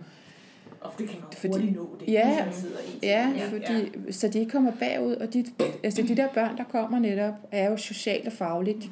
Og 0.87 0.99
det 0.99 1.09
kan 1.09 1.21
man 1.21 1.29
jo 1.33 1.37
Fordi- 1.38 1.53
hurtigt 1.53 1.77
nå 1.77 1.97
det. 2.00 2.12
Ja, 2.12 2.35
hvis 2.35 2.44
man 2.44 2.55
sidder 2.55 2.79
en 2.79 2.99
Ja. 3.03 3.33
Ja. 3.37 3.49
fordi, 3.50 4.12
så 4.12 4.29
de 4.29 4.38
ikke 4.38 4.50
kommer 4.53 4.73
bagud, 4.81 5.15
og 5.15 5.33
de, 5.33 5.44
altså 5.85 6.03
de 6.03 6.17
der 6.17 6.29
børn, 6.35 6.56
der 6.56 6.65
kommer 6.65 6.99
netop, 6.99 7.35
er 7.53 7.71
jo 7.71 7.77
socialt 7.77 8.27
og 8.27 8.33
fagligt, 8.33 8.85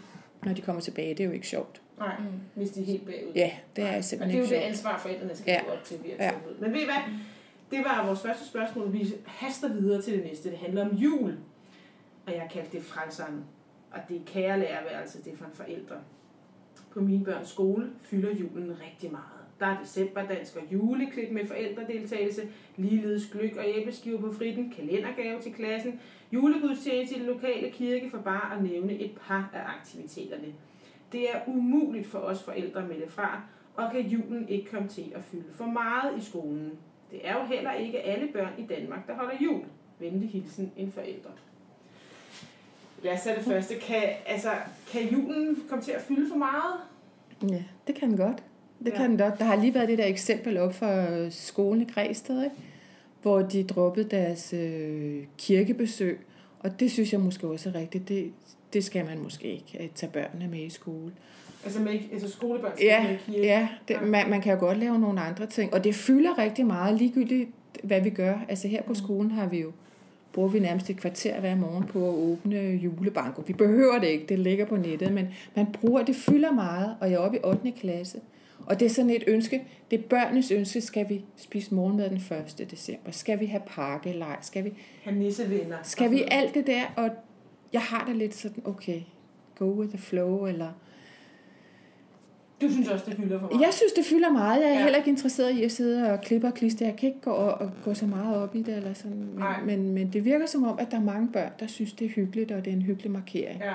når 0.45 0.53
de 0.53 0.63
kommer 0.63 0.83
tilbage, 0.83 1.11
det 1.11 1.21
er 1.21 1.25
jo 1.25 1.33
ikke 1.33 1.47
sjovt. 1.47 1.81
Nej, 1.99 2.15
Mm. 2.19 2.25
hvis 2.55 2.71
de 2.71 2.81
er 2.81 2.85
helt 2.85 3.05
bagud. 3.07 3.33
Ja, 3.35 3.51
det 3.77 3.85
er 3.85 3.89
Og 3.89 3.95
det 3.97 4.05
simpelthen 4.05 4.37
er 4.37 4.39
jo 4.39 4.43
det 4.43 4.49
sjovt. 4.49 4.63
ansvar, 4.63 4.99
forældrene 4.99 5.37
skal 5.37 5.51
Ja. 5.53 5.61
ja. 5.69 5.73
op 5.79 5.85
til 5.85 5.95
at 5.95 6.25
Ja. 6.27 6.31
Men 6.61 6.73
ved 6.73 6.81
I 6.81 6.85
hvad? 6.85 7.15
Det 7.71 7.79
var 7.85 8.07
vores 8.07 8.21
første 8.21 8.47
spørgsmål. 8.47 8.93
Vi 8.93 9.15
haster 9.27 9.69
videre 9.73 10.03
til 10.03 10.13
det 10.13 10.25
næste. 10.25 10.51
Det 10.51 10.59
handler 10.59 10.89
om 10.91 10.97
jul. 10.97 11.35
Og 12.27 12.33
jeg 12.33 12.41
har 12.41 12.49
kaldt 12.49 12.73
det 12.73 12.83
frelseren. 12.83 13.45
Og 13.91 14.01
det 14.09 14.17
er 14.17 14.21
kære 14.27 14.59
lærerværelse, 14.61 15.19
det 15.25 15.33
er 15.33 15.37
for 15.37 15.45
en 15.45 15.51
forældre. 15.55 15.95
På 16.93 17.01
min 17.01 17.25
børns 17.25 17.49
skole 17.49 17.87
fylder 18.03 18.31
julen 18.31 18.71
rigtig 18.87 19.11
meget. 19.11 19.34
Der 19.61 19.67
er 19.67 19.81
decemberdansk 19.81 20.57
og 20.57 20.63
juleklip 20.73 21.31
med 21.33 21.47
forældredeltagelse, 21.47 22.49
ligeledes 22.77 23.27
gløk 23.27 23.57
og 23.57 23.65
æbleskiver 23.67 24.21
på 24.21 24.33
fritten, 24.33 24.73
kalendergave 24.77 25.41
til 25.41 25.53
klassen, 25.53 26.01
julegudstjeneste 26.33 27.17
i 27.17 27.19
den 27.19 27.27
lokale 27.27 27.71
kirke 27.71 28.11
for 28.11 28.19
bare 28.19 28.57
at 28.57 28.63
nævne 28.63 28.93
et 28.93 29.11
par 29.27 29.51
af 29.53 29.61
aktiviteterne. 29.79 30.55
Det 31.13 31.31
er 31.31 31.41
umuligt 31.47 32.07
for 32.07 32.19
os 32.19 32.43
forældre 32.43 32.83
at 32.83 32.89
melde 32.89 33.09
fra, 33.09 33.43
og 33.77 33.93
kan 33.93 34.01
julen 34.01 34.49
ikke 34.49 34.71
komme 34.71 34.89
til 34.89 35.13
at 35.15 35.23
fylde 35.23 35.53
for 35.53 35.67
meget 35.67 36.19
i 36.19 36.25
skolen. 36.25 36.73
Det 37.11 37.21
er 37.29 37.39
jo 37.39 37.45
heller 37.45 37.73
ikke 37.73 38.01
alle 38.01 38.29
børn 38.33 38.53
i 38.59 38.67
Danmark, 38.67 39.07
der 39.07 39.15
holder 39.15 39.35
jul. 39.41 39.65
Venlig 39.99 40.31
hilsen 40.31 40.73
en 40.77 40.93
forælder. 40.93 41.31
Lad 43.03 43.13
os 43.13 43.23
tage 43.23 43.37
det 43.37 43.45
første. 43.45 43.75
Kan, 43.75 44.03
altså, 44.27 44.51
kan 44.93 45.09
julen 45.09 45.65
komme 45.69 45.85
til 45.85 45.93
at 45.93 46.03
fylde 46.03 46.29
for 46.29 46.37
meget? 46.37 46.75
Ja, 47.51 47.65
det 47.87 47.95
kan 47.95 48.09
den 48.09 48.17
godt. 48.17 48.43
Det 48.85 48.91
Ja. 48.93 48.97
kan 48.97 49.11
den 49.11 49.19
godt. 49.19 49.39
Der 49.39 49.45
har 49.45 49.57
lige 49.57 49.75
været 49.75 49.89
det 49.89 49.99
der 49.99 50.07
eksempel 50.07 50.57
op 50.59 50.75
for 50.75 51.27
skolen 51.31 51.83
i 51.83 51.85
Græsted, 51.95 52.45
ikke? 52.45 52.57
hvor 53.23 53.43
de 53.43 53.63
droppede 53.65 54.09
deres 54.11 54.53
øh, 54.53 55.23
kirkebesøg. 55.39 56.19
Og 56.61 56.81
det 56.81 56.91
synes 56.91 57.13
jeg 57.13 57.21
måske 57.21 57.47
også 57.47 57.69
er 57.69 57.75
rigtigt. 57.75 58.09
Det, 58.09 58.33
det 58.73 58.85
skal 58.85 59.05
man 59.05 59.19
måske 59.23 59.47
ikke, 59.53 59.77
at 59.81 59.91
tage 59.95 60.13
børnene 60.13 60.49
med 60.51 60.59
i 60.59 60.71
skole. 60.71 61.13
Altså, 61.65 61.81
med, 61.81 61.99
altså 62.13 62.31
skolebørn 62.31 62.73
skal 62.75 62.87
Ja, 62.87 63.03
med 63.03 63.11
i 63.13 63.17
kirke. 63.33 63.47
ja 63.47 63.69
det, 63.89 63.97
man, 64.03 64.31
man 64.31 64.41
kan 64.41 64.53
jo 64.53 64.59
godt 64.59 64.79
lave 64.79 64.99
nogle 64.99 65.21
andre 65.21 65.47
ting. 65.47 65.75
Og 65.75 65.85
det 65.85 65.95
fylder 65.95 66.39
rigtig 66.39 66.67
meget, 66.67 66.99
ligegyldigt 66.99 67.49
hvad 67.83 68.01
vi 68.01 68.11
gør. 68.11 68.39
Altså 68.49 68.69
her 68.69 68.83
på 68.83 68.95
skolen 68.95 69.31
har 69.31 69.47
vi 69.49 69.61
jo 69.61 69.73
bruger 70.33 70.49
vi 70.49 70.59
nærmest 70.59 70.91
et 70.91 70.97
kvarter 70.97 71.41
hver 71.41 71.55
morgen 71.55 71.85
på 71.85 72.09
at 72.09 72.15
åbne 72.15 72.57
julebanko. 72.61 73.43
Vi 73.47 73.53
behøver 73.53 73.99
det 73.99 74.07
ikke, 74.07 74.27
det 74.27 74.39
ligger 74.39 74.65
på 74.65 74.77
nettet, 74.77 75.13
men 75.13 75.29
man 75.57 75.67
bruger, 75.73 76.03
det 76.05 76.17
fylder 76.17 76.53
meget, 76.53 76.97
og 77.01 77.11
jeg 77.11 77.15
er 77.17 77.19
oppe 77.21 77.37
i 77.37 77.41
8. 77.45 77.73
klasse. 77.81 78.19
Og 78.67 78.81
det 78.81 78.87
er 78.87 78.91
sådan 78.91 79.11
et 79.11 79.25
ønske, 79.27 79.63
det 79.91 79.99
er 79.99 80.03
børnenes 80.03 80.51
ønske, 80.51 80.81
skal 80.81 81.09
vi 81.09 81.25
spise 81.37 81.75
morgenmad 81.75 82.11
den 82.11 82.17
1. 82.61 82.71
december? 82.71 83.11
Skal 83.11 83.41
vi 83.41 83.47
have 83.47 83.63
pakkelej? 83.67 84.37
Skal 84.41 84.65
vi, 84.65 84.73
Han 85.05 85.15
nissevenner. 85.15 85.77
skal 85.83 86.11
vi 86.11 86.25
alt 86.31 86.55
det 86.55 86.67
der? 86.67 86.83
Og 86.97 87.11
jeg 87.73 87.81
har 87.81 88.05
det 88.07 88.17
lidt 88.17 88.35
sådan, 88.35 88.63
okay, 88.67 89.01
go 89.59 89.65
with 89.65 89.91
the 89.91 89.99
flow, 89.99 90.47
eller... 90.47 90.69
Du 92.63 92.71
synes 92.73 92.89
også, 92.89 93.05
det 93.09 93.15
fylder 93.17 93.41
for 93.41 93.49
meget? 93.49 93.63
Jeg 93.67 93.75
synes, 93.75 93.93
det 93.93 94.05
fylder 94.05 94.31
meget. 94.31 94.61
Jeg 94.61 94.69
er 94.71 94.75
Ja. 94.75 94.83
heller 94.83 94.99
ikke 94.99 95.11
interesseret 95.11 95.51
i 95.51 95.63
at 95.65 95.73
sidde 95.73 96.13
og 96.13 96.21
klippe 96.21 96.47
og 96.47 96.55
klistre. 96.55 96.87
Jeg 96.87 96.97
kan 96.97 97.09
ikke 97.09 97.21
gå, 97.21 97.31
og, 97.31 97.55
og 97.55 97.71
gå 97.85 97.95
så 97.95 98.07
meget 98.07 98.37
op 98.37 98.55
i 98.57 98.63
det. 98.63 98.77
Eller 98.77 98.95
sådan. 98.95 99.29
Nej. 99.37 99.61
Men, 99.61 99.83
men, 99.83 99.93
men 99.95 100.13
det 100.13 100.25
virker 100.25 100.47
som 100.47 100.65
om, 100.65 100.79
at 100.79 100.91
der 100.91 100.97
er 100.97 101.03
mange 101.03 101.29
børn, 101.33 101.51
der 101.61 101.67
synes, 101.67 101.93
det 101.93 102.05
er 102.05 102.09
hyggeligt, 102.09 102.51
og 102.53 102.65
det 102.65 102.71
er 102.73 102.77
en 102.77 102.83
hyggelig 102.83 103.11
markering. 103.11 103.61
Ja. 103.61 103.73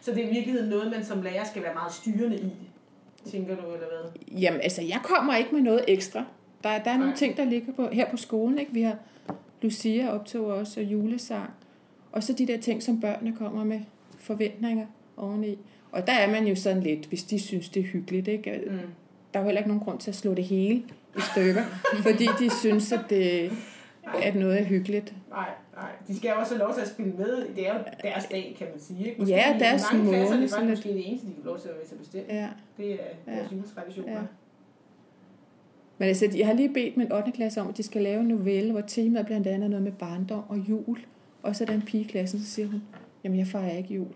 Så 0.00 0.10
det 0.10 0.24
er 0.24 0.28
i 0.28 0.32
virkeligheden 0.32 0.70
noget, 0.70 0.90
man 0.90 1.04
som 1.04 1.22
lærer 1.22 1.44
skal 1.44 1.62
være 1.62 1.74
meget 1.74 1.92
styrende 1.92 2.36
i, 2.36 2.52
tænker 3.30 3.56
du, 3.56 3.62
eller 3.62 3.86
hvad? 3.86 4.38
Jamen, 4.40 4.60
altså, 4.60 4.82
jeg 4.82 5.00
kommer 5.04 5.36
ikke 5.36 5.54
med 5.54 5.62
noget 5.62 5.84
ekstra. 5.88 6.24
Der, 6.64 6.78
der 6.78 6.90
er 6.90 6.94
nogle 6.96 7.06
Nej. 7.06 7.16
ting, 7.16 7.36
der 7.36 7.44
ligger 7.44 7.72
på, 7.72 7.88
her 7.92 8.10
på 8.10 8.16
skolen. 8.16 8.58
Ikke? 8.58 8.72
Vi 8.72 8.82
har 8.82 8.96
Lucia 9.62 10.10
optog 10.14 10.46
også, 10.46 10.80
og 10.80 10.86
julesang. 10.86 11.50
Og 12.12 12.22
så 12.22 12.32
de 12.32 12.46
der 12.46 12.60
ting, 12.60 12.82
som 12.82 13.00
børnene 13.00 13.36
kommer 13.36 13.64
med. 13.64 13.80
Forventninger. 14.18 14.86
oveni. 15.16 15.58
Og 15.92 16.06
der 16.06 16.12
er 16.12 16.30
man 16.30 16.46
jo 16.46 16.54
sådan 16.54 16.82
lidt, 16.82 17.06
hvis 17.06 17.24
de 17.24 17.38
synes, 17.38 17.68
det 17.68 17.80
er 17.80 17.84
hyggeligt. 17.84 18.28
Ikke? 18.28 18.62
Mm. 18.66 18.78
Der 19.34 19.38
er 19.38 19.40
jo 19.40 19.44
heller 19.44 19.60
ikke 19.60 19.68
nogen 19.68 19.84
grund 19.84 19.98
til 19.98 20.10
at 20.10 20.14
slå 20.16 20.34
det 20.34 20.44
hele 20.44 20.82
i 21.16 21.20
stykker, 21.32 21.62
fordi 22.02 22.26
de 22.38 22.50
synes, 22.60 22.92
at, 22.92 23.00
det, 23.10 23.52
at 24.22 24.34
noget 24.34 24.60
er 24.60 24.64
hyggeligt. 24.64 25.14
Nej, 25.30 25.48
nej. 25.76 25.90
De 26.08 26.16
skal 26.16 26.28
jo 26.28 26.34
også 26.40 26.54
have 26.54 26.64
lov 26.64 26.74
til 26.74 26.80
at 26.80 26.88
spille 26.88 27.12
med. 27.12 27.54
Det 27.56 27.68
er 27.68 27.74
jo 27.74 27.80
deres 28.02 28.24
dag, 28.24 28.54
kan 28.58 28.66
man 28.72 28.80
sige. 28.80 29.08
Ikke? 29.08 29.24
Ja, 29.24 29.56
i 29.56 29.58
deres 29.58 29.82
mange 29.92 30.08
klasser 30.08 30.26
er 30.26 30.30
måned, 30.30 30.42
det 30.42 30.50
sådan 30.50 30.68
faktisk 30.68 30.86
måske 30.86 30.98
det 30.98 31.08
eneste, 31.10 31.26
de 31.26 31.32
kan 31.34 31.42
lov 31.44 31.58
til 31.58 31.68
at 31.68 31.74
være 31.74 31.80
med 31.80 31.86
til 31.88 31.94
at 31.94 31.98
bestemme. 31.98 32.32
Ja. 32.34 32.48
Det 32.76 32.92
er 32.92 32.98
vores 33.26 33.50
Ja. 33.52 33.56
juletraditioner. 33.56 34.12
Ja. 34.12 34.20
Men 35.98 36.08
altså, 36.08 36.32
jeg 36.36 36.46
har 36.46 36.54
lige 36.54 36.68
bedt 36.74 36.96
min 36.96 37.12
8. 37.12 37.32
klasse 37.32 37.60
om, 37.60 37.68
at 37.68 37.76
de 37.76 37.82
skal 37.82 38.02
lave 38.02 38.20
en 38.20 38.28
novelle, 38.28 38.72
hvor 38.72 38.80
temaet 38.80 39.26
blandt 39.26 39.46
andet 39.46 39.64
er 39.64 39.68
noget 39.70 39.82
med 39.82 39.92
barndom 39.92 40.42
og 40.48 40.56
jul. 40.58 40.98
Og 41.42 41.56
så 41.56 41.64
er 41.64 41.66
der 41.66 41.74
en 41.74 41.82
pige 41.82 42.04
i 42.04 42.06
klassen, 42.06 42.40
så 42.40 42.46
siger 42.46 42.68
hun, 42.68 42.82
jamen 43.24 43.38
jeg 43.38 43.46
fejrer 43.46 43.76
ikke 43.76 43.94
jul. 43.94 44.14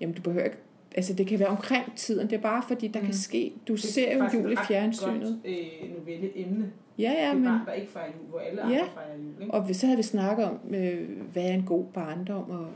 Jamen 0.00 0.14
du 0.14 0.22
behøver 0.22 0.44
ikke, 0.44 0.56
altså 0.94 1.12
det 1.14 1.26
kan 1.26 1.38
være 1.38 1.48
omkring 1.48 1.84
tiden, 1.96 2.30
det 2.30 2.36
er 2.36 2.40
bare 2.40 2.62
fordi, 2.68 2.88
der 2.88 3.00
mm. 3.00 3.06
Kan 3.06 3.14
ske, 3.14 3.52
du 3.68 3.72
Det 3.72 3.84
er 3.84 3.88
ser 3.88 4.16
jo 4.16 4.24
jul 4.34 4.52
i 4.52 4.56
fjernsynet. 4.68 5.40
Godt, 5.44 5.54
øh, 5.84 5.98
novelleemne. 5.98 6.72
Ja, 6.98 7.02
ja, 7.12 7.18
det 7.18 7.24
er 7.24 7.34
men... 7.34 7.44
barn, 7.44 7.66
der 7.66 7.72
ikke 7.72 7.92
fejrer 7.92 8.06
jul, 8.20 8.28
hvor 8.28 8.38
alle 8.38 8.62
andre 8.62 8.74
Ja. 8.76 8.82
fejrer 8.94 9.16
jul. 9.18 9.42
Ikke? 9.42 9.54
Og 9.54 9.74
så 9.74 9.86
havde 9.86 9.96
vi 9.96 10.02
snakket 10.02 10.44
om, 10.44 10.74
øh, 10.74 11.08
hvad 11.32 11.42
er 11.42 11.52
en 11.54 11.62
god 11.66 11.84
barndom, 11.84 12.50
og 12.50 12.66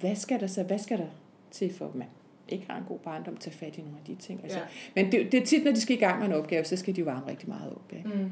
hvad 0.00 0.14
skal 0.14 0.40
der 0.40 0.46
så, 0.46 0.62
hvad 0.62 0.78
skal 0.78 0.98
der 0.98 1.06
til 1.50 1.74
for, 1.74 1.84
at 1.86 1.94
man 1.94 2.06
ikke 2.48 2.64
har 2.70 2.78
en 2.78 2.84
god 2.88 2.98
barndom, 2.98 3.36
tage 3.36 3.56
fat 3.56 3.76
i 3.78 3.80
nogle 3.80 3.96
af 3.98 4.04
de 4.06 4.14
ting. 4.14 4.40
Altså, 4.42 4.58
Ja. 4.58 4.64
Men 5.02 5.12
det, 5.12 5.32
det 5.32 5.42
er 5.42 5.46
tit, 5.46 5.64
når 5.64 5.70
de 5.72 5.80
skal 5.80 5.96
i 5.96 6.00
gang 6.00 6.18
med 6.18 6.26
en 6.28 6.32
opgave, 6.34 6.64
så 6.64 6.76
skal 6.76 6.96
de 6.96 7.00
jo 7.00 7.04
varme 7.04 7.26
rigtig 7.28 7.48
meget 7.48 7.70
op. 7.70 7.92
Ikke? 7.96 8.08
Mm. 8.08 8.30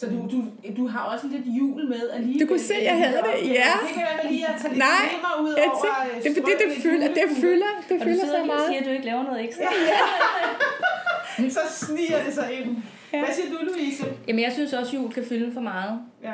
Så 0.00 0.06
du, 0.06 0.18
du, 0.32 0.38
du 0.76 0.86
har 0.86 1.00
også 1.12 1.26
lidt 1.28 1.46
jul 1.46 1.88
med 1.88 2.10
alligevel. 2.12 2.40
Du 2.40 2.46
kunne 2.46 2.60
se, 2.70 2.74
jeg 2.82 2.96
havde 2.98 3.12
det, 3.12 3.48
ja. 3.48 3.70
Det 3.86 3.94
kan 3.94 4.02
være 4.22 4.32
lige 4.32 4.46
at 4.48 4.54
tage 4.60 4.68
lidt 4.74 4.78
Nej, 4.78 5.08
ud 5.42 5.54
Jeg 5.56 5.64
over... 5.68 5.82
tænker, 5.82 6.16
øh, 6.16 6.22
det 6.22 6.30
er 6.30 6.34
fordi, 6.40 6.52
det 6.64 6.82
fylder, 6.82 7.08
det 7.08 7.24
fylder, 7.40 7.72
det 7.88 7.92
Og 7.92 7.98
du 7.98 8.04
fylder 8.04 8.24
sidder 8.24 8.26
så 8.26 8.32
lige 8.32 8.40
og 8.40 8.46
meget. 8.46 8.66
siger, 8.68 8.80
at 8.80 8.86
du 8.86 8.90
ikke 8.90 9.04
laver 9.04 9.22
noget 9.22 9.44
ekstra. 9.44 9.64
Så 11.56 11.60
sniger 11.86 12.24
det 12.24 12.34
sig 12.34 12.48
ind. 12.60 12.76
Ja. 13.12 13.18
Hvad 13.24 13.34
siger 13.34 13.48
du, 13.50 13.58
Louise? 13.64 14.04
Jamen, 14.28 14.42
jeg 14.44 14.52
synes 14.52 14.72
også, 14.72 14.96
at 14.96 15.02
jul 15.02 15.12
kan 15.12 15.24
fylde 15.24 15.52
for 15.52 15.60
meget. 15.60 16.00
Ja. 16.22 16.32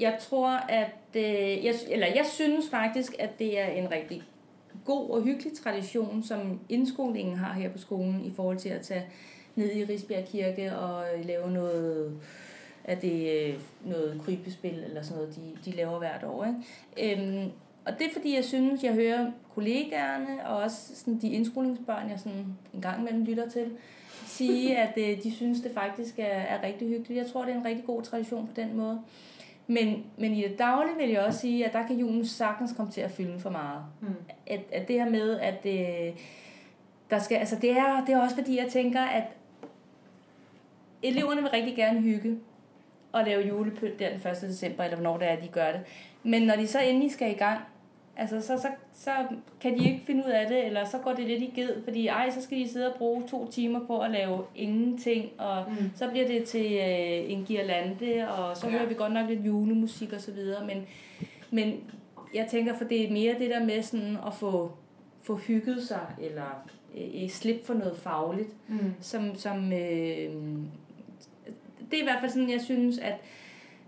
Jeg 0.00 0.16
tror, 0.20 0.48
at... 0.68 0.90
Øh, 1.14 1.64
jeg, 1.64 1.74
eller 1.90 2.06
jeg 2.06 2.26
synes 2.32 2.64
faktisk, 2.70 3.14
at 3.18 3.38
det 3.38 3.60
er 3.60 3.66
en 3.66 3.90
rigtig 3.90 4.22
god 4.84 5.10
og 5.10 5.22
hyggelig 5.22 5.52
tradition, 5.62 6.22
som 6.22 6.60
indskolingen 6.68 7.36
har 7.36 7.52
her 7.52 7.68
på 7.68 7.78
skolen, 7.78 8.24
i 8.24 8.32
forhold 8.36 8.56
til 8.56 8.68
at 8.68 8.80
tage 8.80 9.04
ned 9.54 9.72
i 9.76 9.84
Risbjerg 9.84 10.24
Kirke 10.32 10.76
og 10.76 11.04
lave 11.24 11.50
noget 11.50 12.12
af 12.88 12.98
det, 12.98 13.48
øh, 13.48 13.60
noget 13.84 14.20
krybespil 14.24 14.84
eller 14.84 15.02
sådan 15.02 15.22
noget, 15.22 15.36
de, 15.36 15.70
de 15.70 15.76
laver 15.76 15.98
hvert 15.98 16.24
år. 16.24 16.44
Ikke? 16.44 17.20
Øhm, 17.22 17.50
og 17.86 17.98
det 17.98 18.06
er 18.06 18.12
fordi, 18.12 18.34
jeg 18.34 18.44
synes, 18.44 18.84
jeg 18.84 18.94
hører 18.94 19.30
kollegaerne 19.54 20.46
og 20.46 20.56
også 20.56 20.96
sådan 20.96 21.18
de 21.20 21.28
indskolingsbørn, 21.28 22.10
jeg 22.10 22.18
sådan 22.18 22.46
en 22.74 22.80
gang 22.80 23.00
imellem 23.00 23.24
lytter 23.24 23.48
til, 23.48 23.70
sige, 24.26 24.76
at 24.84 24.92
øh, 24.96 25.22
de 25.22 25.32
synes, 25.32 25.60
det 25.60 25.70
faktisk 25.74 26.18
er, 26.18 26.24
er 26.24 26.62
rigtig 26.62 26.88
hyggeligt. 26.88 27.24
Jeg 27.24 27.32
tror, 27.32 27.44
det 27.44 27.54
er 27.54 27.58
en 27.58 27.64
rigtig 27.64 27.84
god 27.86 28.02
tradition 28.02 28.46
på 28.46 28.52
den 28.56 28.76
måde. 28.76 29.00
Men, 29.66 30.04
men 30.16 30.32
i 30.32 30.42
det 30.42 30.58
daglige 30.58 30.96
vil 30.96 31.10
jeg 31.10 31.20
også 31.20 31.40
sige, 31.40 31.66
at 31.66 31.72
der 31.72 31.86
kan 31.86 31.96
julen 31.96 32.26
sagtens 32.26 32.72
komme 32.76 32.92
til 32.92 33.00
at 33.00 33.10
fylde 33.10 33.40
for 33.40 33.50
meget. 33.50 33.82
Mm. 34.00 34.08
At, 34.46 34.60
at 34.72 34.88
det 34.88 34.96
her 34.96 35.10
med, 35.10 35.38
at 35.40 35.66
øh, 35.66 36.16
der 37.10 37.18
skal, 37.18 37.36
altså 37.36 37.56
det 37.56 37.70
er, 37.70 38.04
det 38.04 38.14
er 38.14 38.20
også 38.20 38.36
fordi, 38.36 38.58
jeg 38.58 38.68
tænker, 38.70 39.00
at 39.00 39.24
eleverne 41.02 41.42
vil 41.42 41.50
rigtig 41.50 41.76
gerne 41.76 42.00
hygge 42.00 42.38
og 43.12 43.24
lave 43.24 43.46
julepynt 43.48 43.98
der 43.98 44.08
den 44.08 44.16
1. 44.30 44.40
december, 44.42 44.84
eller 44.84 44.96
hvornår 44.96 45.18
det 45.18 45.30
er, 45.30 45.36
de 45.36 45.48
gør 45.48 45.72
det. 45.72 45.80
Men 46.22 46.42
når 46.42 46.56
de 46.56 46.66
så 46.66 46.80
endelig 46.80 47.12
skal 47.12 47.30
i 47.30 47.34
gang, 47.34 47.60
altså 48.16 48.40
så, 48.40 48.58
så, 48.58 48.68
så 48.94 49.10
kan 49.60 49.78
de 49.78 49.84
ikke 49.84 50.02
finde 50.06 50.24
ud 50.26 50.30
af 50.30 50.46
det, 50.48 50.66
eller 50.66 50.84
så 50.84 50.98
går 50.98 51.12
det 51.12 51.24
lidt 51.26 51.42
i 51.42 51.52
ged, 51.56 51.84
fordi 51.84 52.06
ej, 52.06 52.30
så 52.30 52.42
skal 52.42 52.58
de 52.58 52.68
sidde 52.68 52.92
og 52.92 52.98
bruge 52.98 53.22
to 53.28 53.50
timer 53.50 53.80
på 53.86 54.00
at 54.00 54.10
lave 54.10 54.44
ingenting, 54.56 55.30
og 55.38 55.64
Mm. 55.68 55.90
så 55.94 56.08
bliver 56.10 56.26
det 56.26 56.44
til 56.44 56.64
øh, 56.72 57.32
en 57.32 57.44
girlande, 57.44 58.28
og 58.38 58.56
så 58.56 58.66
Ja. 58.66 58.72
hører 58.72 58.86
vi 58.86 58.94
godt 58.94 59.12
nok 59.12 59.28
lidt 59.28 59.46
julemusik 59.46 60.12
og 60.12 60.20
så 60.20 60.32
videre, 60.32 60.66
men, 60.66 60.86
men 61.50 61.74
jeg 62.34 62.46
tænker, 62.50 62.74
for 62.76 62.84
det 62.84 63.08
er 63.08 63.12
mere 63.12 63.34
det 63.38 63.50
der 63.50 63.64
med 63.64 63.82
sådan 63.82 64.16
at 64.26 64.34
få, 64.34 64.72
få 65.22 65.36
hygget 65.36 65.82
sig, 65.82 66.06
eller 66.22 66.66
øh, 66.96 67.28
slip 67.28 67.66
for 67.66 67.74
noget 67.74 67.96
fagligt, 67.96 68.48
Mm. 68.68 68.94
som, 69.00 69.34
som 69.34 69.72
øh, 69.72 70.30
det 71.90 71.96
er 71.96 72.00
i 72.00 72.04
hvert 72.04 72.20
fald 72.20 72.30
sådan, 72.30 72.50
jeg 72.50 72.60
synes, 72.60 72.98
at, 72.98 73.14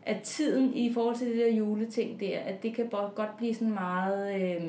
at 0.03 0.23
tiden 0.23 0.75
i 0.75 0.93
forhold 0.93 1.17
til 1.17 1.27
det 1.27 1.37
der 1.37 1.53
juleting 1.53 2.21
der, 2.21 2.39
at 2.39 2.63
det 2.63 2.75
kan 2.75 2.89
godt 2.89 3.37
blive 3.37 3.55
sådan 3.55 3.75
meget, 3.75 4.43
øh, 4.43 4.63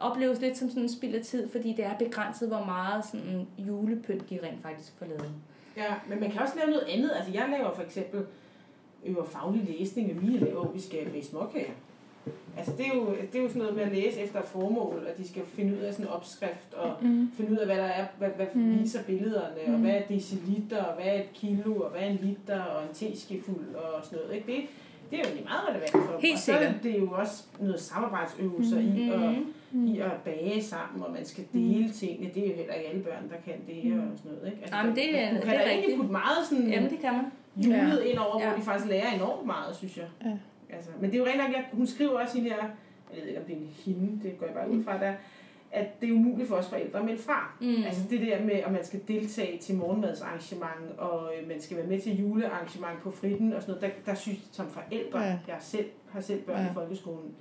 opleves 0.00 0.40
lidt 0.40 0.56
som 0.56 0.68
sådan 0.68 0.82
en 0.82 0.88
spild 0.88 1.14
af 1.14 1.22
tid, 1.22 1.48
fordi 1.48 1.72
det 1.72 1.84
er 1.84 1.96
begrænset, 1.98 2.48
hvor 2.48 2.64
meget 2.64 3.04
sådan 3.04 3.46
julepynt 3.58 4.30
de 4.30 4.38
rent 4.42 4.62
faktisk 4.62 4.92
får 4.98 5.06
lavet. 5.06 5.32
Ja, 5.76 5.94
men 6.08 6.20
man 6.20 6.30
kan 6.30 6.40
også 6.40 6.54
lave 6.56 6.70
noget 6.70 6.86
andet. 6.88 7.10
Altså, 7.16 7.32
jeg 7.32 7.48
laver 7.50 7.74
for 7.74 7.82
eksempel 7.82 8.26
øver 9.04 9.24
faglig 9.24 9.76
læsning 9.78 10.10
og 10.10 10.24
mine 10.24 10.38
laver, 10.38 10.68
vi 10.72 10.80
skal 10.80 11.10
bage 11.10 11.24
småkager. 11.24 11.72
Altså, 12.58 12.72
det 12.78 12.86
er, 12.86 12.94
jo, 12.96 13.06
det 13.32 13.38
er 13.38 13.42
jo 13.42 13.48
sådan 13.48 13.62
noget 13.62 13.76
med 13.76 13.84
at 13.84 13.92
læse 13.92 14.20
efter 14.20 14.38
et 14.40 14.44
formål, 14.46 15.06
og 15.12 15.18
de 15.18 15.28
skal 15.28 15.42
finde 15.46 15.72
ud 15.72 15.78
af 15.78 15.92
sådan 15.92 16.06
en 16.06 16.12
opskrift, 16.12 16.74
og 16.76 16.96
Mm. 17.00 17.30
finde 17.36 17.52
ud 17.52 17.56
af, 17.56 17.66
hvad 17.66 17.76
der 17.76 17.82
er, 17.84 18.06
hvad, 18.18 18.28
hvad 18.36 18.46
Mm. 18.54 18.78
viser 18.80 19.02
billederne, 19.02 19.60
og 19.66 19.70
Mm. 19.72 19.80
hvad 19.80 19.90
er 19.90 20.02
deciliter, 20.08 20.82
og 20.84 20.94
hvad 20.94 21.04
er 21.06 21.14
et 21.20 21.32
kilo, 21.34 21.74
og 21.76 21.90
hvad 21.90 22.00
er 22.00 22.06
en 22.06 22.18
liter, 22.22 22.60
og 22.62 22.82
en 22.82 22.94
teskefuld, 22.94 23.74
og 23.74 24.04
sådan 24.04 24.18
noget. 24.18 24.34
Ikke? 24.36 24.46
Det, 24.52 24.62
det 25.10 25.16
er 25.18 25.22
jo 25.22 25.24
egentlig 25.26 25.44
meget 25.44 25.68
relevant 25.68 25.90
for 25.90 26.12
dem. 26.12 26.20
Helt 26.20 26.34
og 26.34 26.38
så 26.38 26.52
er 26.52 26.58
sikkert. 26.58 26.82
det 26.82 26.98
jo 27.00 27.10
også 27.12 27.44
noget 27.60 27.80
samarbejdsøvelser 27.80 28.80
mm. 28.80 28.96
i, 28.96 29.10
og, 29.10 29.34
Mm. 29.72 29.86
i 29.86 29.98
at 30.00 30.12
bage 30.24 30.62
sammen, 30.62 31.02
og 31.02 31.12
man 31.12 31.24
skal 31.24 31.44
dele 31.52 31.90
tingene. 31.90 32.30
Det 32.34 32.42
er 32.44 32.50
jo 32.50 32.54
heller 32.56 32.74
ikke 32.74 32.88
alle 32.88 33.02
børn, 33.02 33.28
der 33.30 33.36
kan 33.44 33.54
det, 33.66 33.92
Mm. 33.92 33.98
og 33.98 34.18
sådan 34.18 34.32
noget. 34.32 34.46
Ikke? 34.52 34.58
Altså, 34.62 34.76
Jamen, 34.76 34.94
det 34.96 35.20
er- 35.22 35.34
du 35.34 35.40
kan 35.40 35.48
det 35.50 35.60
er 35.60 35.64
da 35.64 35.70
egentlig 35.70 35.96
putte 35.96 36.12
meget 36.12 36.46
sådan 36.48 36.68
Jamen, 36.70 36.90
det 36.90 36.98
kan 36.98 37.12
man. 37.12 37.24
julet 37.56 38.02
ind 38.04 38.18
over, 38.18 38.30
hvor 38.32 38.40
Ja. 38.50 38.56
de 38.56 38.62
faktisk 38.62 38.88
lærer 38.90 39.10
enormt 39.14 39.46
meget, 39.46 39.76
synes 39.76 39.96
jeg. 39.96 40.06
Ja. 40.24 40.30
Altså, 40.72 40.90
men 41.00 41.10
det 41.10 41.16
er 41.16 41.18
jo 41.18 41.26
rent 41.26 41.38
nok, 41.38 41.50
at 41.56 41.64
hun 41.72 41.86
skriver 41.86 42.20
også 42.20 42.38
i 42.38 42.40
det 42.40 42.50
her, 42.52 42.64
jeg 43.14 43.20
ved 43.22 43.28
ikke, 43.28 43.40
om 43.40 43.46
det 43.46 43.52
er 43.54 43.58
en 43.60 43.72
hende, 43.84 44.22
det 44.22 44.38
går 44.38 44.46
jeg 44.46 44.54
bare 44.54 44.70
ud 44.70 44.84
fra 44.84 44.98
der, 44.98 45.12
at 45.72 46.00
det 46.00 46.08
er 46.08 46.12
umuligt 46.12 46.48
for 46.48 46.56
os 46.56 46.68
forældre 46.68 46.98
at 46.98 47.04
melde 47.04 47.22
fra. 47.22 47.52
Mm. 47.60 47.82
Altså 47.86 48.02
det 48.10 48.20
der 48.20 48.42
med, 48.44 48.52
at 48.54 48.72
man 48.72 48.84
skal 48.84 49.00
deltage 49.08 49.58
til 49.58 49.74
morgenmadsarrangement, 49.76 50.98
og 50.98 51.32
øh, 51.42 51.48
man 51.48 51.60
skal 51.60 51.76
være 51.76 51.86
med 51.86 52.00
til 52.00 52.20
julearrangement 52.20 53.02
på 53.02 53.10
fritten 53.10 53.52
og 53.52 53.62
sådan 53.62 53.74
noget, 53.80 53.94
der, 54.06 54.12
der 54.12 54.18
synes 54.18 54.38
som 54.52 54.70
forældre, 54.70 55.20
Ja. 55.20 55.26
ja. 55.28 55.38
jeg 55.48 55.56
selv, 55.60 55.86
har 56.12 56.20
selv 56.20 56.42
børn 56.42 56.64
Ja. 56.64 56.70
i 56.70 56.74
folkeskolen, 56.74 57.34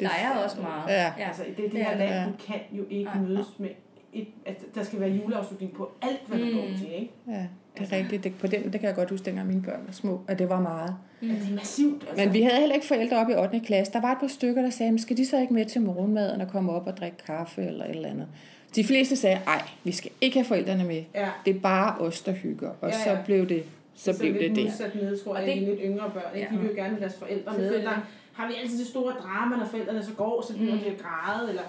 Der 0.00 0.08
er 0.08 0.44
også 0.44 0.60
meget. 0.60 0.88
Ja. 0.88 1.12
ja. 1.18 1.26
altså 1.28 1.44
i 1.44 1.48
det, 1.48 1.56
det 1.56 1.72
Det 1.72 1.80
er 1.80 1.84
her 1.84 1.90
det. 1.90 1.98
land, 1.98 2.12
Ja. 2.14 2.24
du 2.26 2.32
kan 2.46 2.60
jo 2.72 2.84
ikke 2.90 3.10
Ja. 3.14 3.20
mødes 3.20 3.58
med, 3.58 3.68
et, 4.14 4.26
at 4.46 4.56
der 4.74 4.82
skal 4.82 5.00
være 5.00 5.10
juleafslutning 5.10 5.72
på 5.72 5.90
alt, 6.02 6.20
hvad 6.26 6.38
der 6.38 6.44
Mm. 6.46 6.52
går 6.54 6.62
til, 6.78 6.92
ikke? 6.94 7.10
Ja, 7.28 7.46
det 7.78 7.92
er 7.92 7.96
rigtigt. 7.96 8.24
Det, 8.24 8.38
på 8.38 8.46
den, 8.46 8.62
det 8.64 8.72
kan 8.72 8.82
jeg 8.84 8.94
godt 8.94 9.10
huske, 9.10 9.24
dengang 9.24 9.46
mine 9.48 9.62
børn 9.62 9.80
var 9.86 9.92
små, 9.92 10.20
at 10.28 10.38
det 10.38 10.48
var 10.48 10.60
meget. 10.60 10.96
Mm. 11.20 11.30
Altså, 11.30 11.44
det 11.44 11.50
er 11.52 11.56
massivt, 11.56 12.02
altså. 12.08 12.24
Men 12.24 12.34
vi 12.34 12.42
havde 12.42 12.58
heller 12.60 12.74
ikke 12.74 12.86
forældre 12.86 13.16
op 13.16 13.28
i 13.30 13.34
8. 13.34 13.60
klasse. 13.60 13.92
Der 13.92 14.00
var 14.00 14.12
et 14.12 14.18
par 14.20 14.26
stykker, 14.26 14.62
der 14.62 14.70
sagde, 14.70 14.92
"Men 14.92 14.98
skal 14.98 15.16
de 15.16 15.26
så 15.26 15.40
ikke 15.40 15.54
med 15.54 15.64
til 15.66 15.80
morgenmaden 15.82 16.40
og 16.40 16.48
komme 16.48 16.72
op 16.72 16.86
og 16.86 16.96
drikke 16.96 17.16
kaffe 17.26 17.62
eller 17.62 17.84
et 17.84 17.90
eller 17.90 18.08
andet? 18.08 18.26
De 18.76 18.84
fleste 18.84 19.16
sagde, 19.16 19.40
ej, 19.46 19.62
vi 19.84 19.92
skal 19.92 20.10
ikke 20.20 20.36
have 20.38 20.44
forældrene 20.44 20.84
med. 20.84 21.02
ja. 21.14 21.28
Det 21.44 21.56
er 21.56 21.60
bare 21.60 21.98
os, 21.98 22.22
der 22.22 22.32
hygger. 22.32 22.70
Og 22.80 22.88
Ja, 22.90 22.98
så 23.04 23.10
ja. 23.10 23.18
blev 23.24 23.48
det, 23.48 23.62
så 23.94 24.18
blev 24.18 24.32
det 24.34 24.40
lidt 24.42 24.54
det. 24.56 24.64
modsat 24.64 24.94
med, 24.94 25.18
tror 25.24 25.32
Og 25.34 25.38
jeg, 25.40 25.46
det- 25.46 25.56
det, 25.56 25.62
de 25.66 25.70
lidt 25.70 25.80
yngre 25.84 26.10
børn. 26.14 26.34
Ikke? 26.36 26.48
Ja. 26.50 26.56
De 26.56 26.60
vil 26.60 26.70
jo 26.70 26.74
gerne 26.76 26.88
have 26.88 27.00
deres 27.00 27.14
forældre 27.14 27.52
med. 27.58 27.82
Der 27.82 27.90
har 28.32 28.46
vi 28.48 28.54
altid 28.62 28.78
det 28.78 28.86
store 28.86 29.12
drama, 29.22 29.56
når 29.56 29.64
forældrene 29.66 30.02
så 30.02 30.12
går, 30.12 30.44
så 30.46 30.52
begynder 30.52 30.74
Mm. 30.74 30.80
de 30.80 30.86
at 30.86 30.98
græde. 30.98 31.48
Eller... 31.48 31.62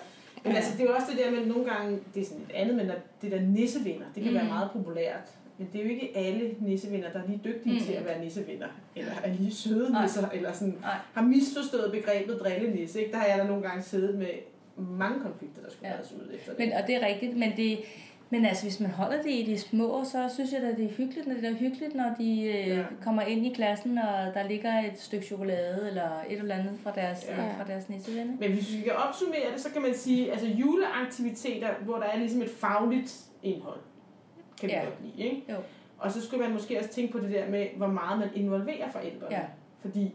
Men 0.45 0.51
Ja. 0.53 0.57
altså, 0.57 0.71
det 0.77 0.81
er 0.81 0.89
jo 0.89 0.95
også 0.95 1.07
det 1.11 1.19
der 1.25 1.31
med, 1.31 1.45
nogle 1.45 1.65
gange, 1.71 1.99
det 2.13 2.21
er 2.21 2.25
sådan 2.25 2.39
lidt 2.39 2.51
andet, 2.51 2.75
men 2.75 2.89
at 2.89 2.97
det 3.21 3.31
der 3.31 3.41
nissevinder, 3.41 4.05
det 4.15 4.23
kan 4.23 4.31
Mm. 4.31 4.37
være 4.37 4.47
meget 4.47 4.69
populært. 4.71 5.29
Men 5.57 5.69
det 5.73 5.79
er 5.79 5.83
jo 5.85 5.89
ikke 5.89 6.11
alle 6.15 6.55
nissevinder, 6.59 7.11
der 7.11 7.19
er 7.23 7.27
lige 7.27 7.41
dygtige 7.45 7.73
Mm. 7.79 7.85
til 7.85 7.93
at 7.93 8.05
være 8.05 8.19
nissevinder. 8.23 8.67
Eller 8.95 9.11
er 9.23 9.33
lige 9.33 9.53
søde 9.53 9.91
Nej. 9.91 10.01
nisser, 10.01 10.29
eller 10.33 10.51
sådan, 10.53 10.77
Nej. 10.81 10.97
har 11.13 11.21
misforstået 11.21 11.91
begrebet 11.91 12.39
drillenisse. 12.39 12.99
Ikke? 12.99 13.11
Der 13.11 13.17
har 13.17 13.27
jeg 13.27 13.37
da 13.37 13.43
nogle 13.43 13.61
gange 13.63 13.83
siddet 13.83 14.17
med 14.17 14.27
mange 14.77 15.19
konflikter, 15.21 15.61
der 15.61 15.69
skulle 15.71 15.89
ja. 15.93 15.99
ud 16.25 16.29
efter 16.35 16.49
det. 16.51 16.59
Men, 16.59 16.71
og 16.73 16.87
det 16.87 16.95
er 16.95 17.07
rigtigt, 17.07 17.37
men 17.37 17.51
det, 17.57 17.77
men 18.35 18.45
altså, 18.45 18.63
hvis 18.63 18.79
man 18.79 18.91
holder 18.91 19.21
det 19.21 19.31
i 19.31 19.43
de 19.45 19.57
små, 19.59 20.03
så 20.11 20.29
synes 20.33 20.51
jeg 20.51 20.61
at 20.61 20.77
det 20.77 20.85
er 20.85 20.89
hyggeligt, 20.89 21.27
når 21.27 21.33
det 21.35 21.45
er 21.45 21.53
hyggeligt, 21.55 21.95
når 21.95 22.13
de 22.19 22.41
øh, 22.43 22.67
Ja. 22.67 22.83
kommer 23.03 23.21
ind 23.21 23.45
i 23.45 23.53
klassen, 23.53 23.97
og 23.97 24.33
der 24.33 24.47
ligger 24.47 24.79
et 24.79 24.99
stykke 24.99 25.25
chokolade, 25.25 25.87
eller 25.87 26.09
et 26.29 26.39
eller 26.39 26.55
andet 26.55 26.79
fra 26.83 26.91
deres, 26.95 27.25
Ja. 27.27 27.35
fra 27.37 27.63
deres 27.67 27.89
nissevenner. 27.89 28.33
Men 28.39 28.51
hvis 28.51 28.73
vi 28.73 28.81
skal 28.81 28.93
opsummere 29.07 29.51
det, 29.53 29.61
så 29.61 29.69
kan 29.73 29.81
man 29.81 29.93
sige, 29.95 30.31
altså 30.31 30.47
juleaktiviteter, 30.47 31.69
hvor 31.81 31.95
der 31.97 32.03
er 32.05 32.17
ligesom 32.17 32.41
et 32.41 32.49
fagligt 32.49 33.15
indhold, 33.43 33.79
kan 34.59 34.69
vi 34.69 34.73
Ja. 34.73 34.79
godt 34.83 34.95
lide, 35.03 35.29
ikke? 35.29 35.43
Jo. 35.49 35.55
Og 35.97 36.11
så 36.11 36.21
skulle 36.25 36.43
man 36.43 36.53
måske 36.53 36.79
også 36.79 36.89
tænke 36.89 37.11
på 37.11 37.19
det 37.19 37.31
der 37.31 37.49
med, 37.49 37.67
hvor 37.77 37.87
meget 37.87 38.19
man 38.19 38.29
involverer 38.35 38.91
forældrene. 38.91 39.35
Ja. 39.35 39.41
Fordi 39.81 40.11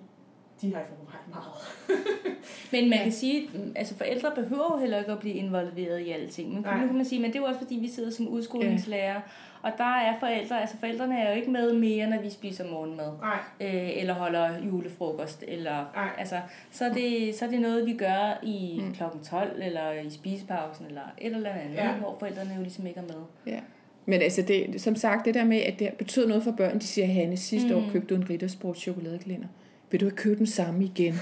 de 0.62 0.74
har 0.74 0.82
fået 0.88 1.08
ret 1.14 1.28
meget. 1.34 2.00
Men 2.72 2.90
man 2.90 2.98
kan 2.98 3.12
sige, 3.12 3.48
altså 3.76 3.94
forældre 3.94 4.32
behøver 4.34 4.72
jo 4.74 4.80
heller 4.80 4.98
ikke 4.98 5.12
at 5.12 5.18
blive 5.18 5.34
involveret 5.34 6.00
i 6.00 6.10
alting. 6.10 6.52
Men 6.52 6.62
nu 6.80 6.86
kan 6.86 6.96
man 6.96 7.04
sige, 7.04 7.20
men 7.20 7.30
det 7.30 7.36
er 7.36 7.40
jo 7.40 7.46
også 7.46 7.60
fordi, 7.60 7.74
vi 7.74 7.88
sidder 7.88 8.10
som 8.10 8.28
udskolingslærer, 8.28 9.20
og 9.62 9.72
der 9.78 9.84
er 9.84 10.18
forældre, 10.20 10.60
altså 10.60 10.76
forældrene 10.76 11.18
er 11.20 11.30
jo 11.30 11.36
ikke 11.36 11.50
med 11.50 11.72
mere, 11.72 12.06
når 12.10 12.20
vi 12.20 12.30
spiser 12.30 12.70
morgenmad, 12.70 13.12
Nej, 13.20 13.38
øh, 13.60 13.98
eller 14.00 14.14
holder 14.14 14.58
julefrokost, 14.66 15.44
eller 15.48 15.90
Nej. 15.94 16.08
altså, 16.18 16.40
så 16.70 16.84
er, 16.84 16.92
det, 16.92 17.34
så 17.34 17.44
er 17.44 17.50
det 17.50 17.60
noget, 17.60 17.86
vi 17.86 17.92
gør 17.92 18.38
i 18.42 18.80
mm. 18.84 18.94
klokken 18.94 19.20
12, 19.24 19.62
eller 19.62 19.92
i 19.92 20.10
spisepausen, 20.10 20.86
eller 20.86 21.02
et 21.18 21.34
eller 21.34 21.50
andet, 21.50 21.74
Ja. 21.74 21.86
ja. 21.86 21.92
hvor 21.92 22.16
forældrene 22.18 22.54
jo 22.56 22.62
ligesom 22.62 22.86
ikke 22.86 23.00
er 23.00 23.04
med. 23.04 23.52
Ja. 23.54 23.60
Men 24.06 24.22
altså, 24.22 24.42
det, 24.42 24.80
som 24.80 24.96
sagt, 24.96 25.24
det 25.24 25.34
der 25.34 25.44
med, 25.44 25.58
at 25.58 25.78
det 25.78 25.92
betyder 25.98 26.28
noget 26.28 26.42
for 26.42 26.50
børn, 26.50 26.78
de 26.78 26.86
siger, 26.86 27.06
Hanne, 27.06 27.36
sidste 27.36 27.68
mm. 27.68 27.76
år 27.76 27.90
købte 27.92 28.14
du 28.14 28.20
en 28.20 28.30
Rittersport 28.30 28.78
chokoladeklænder. 28.78 29.46
Vil 29.90 30.00
du 30.00 30.04
ikke 30.04 30.16
købe 30.16 30.38
den 30.38 30.46
samme 30.46 30.84
igen? 30.84 31.14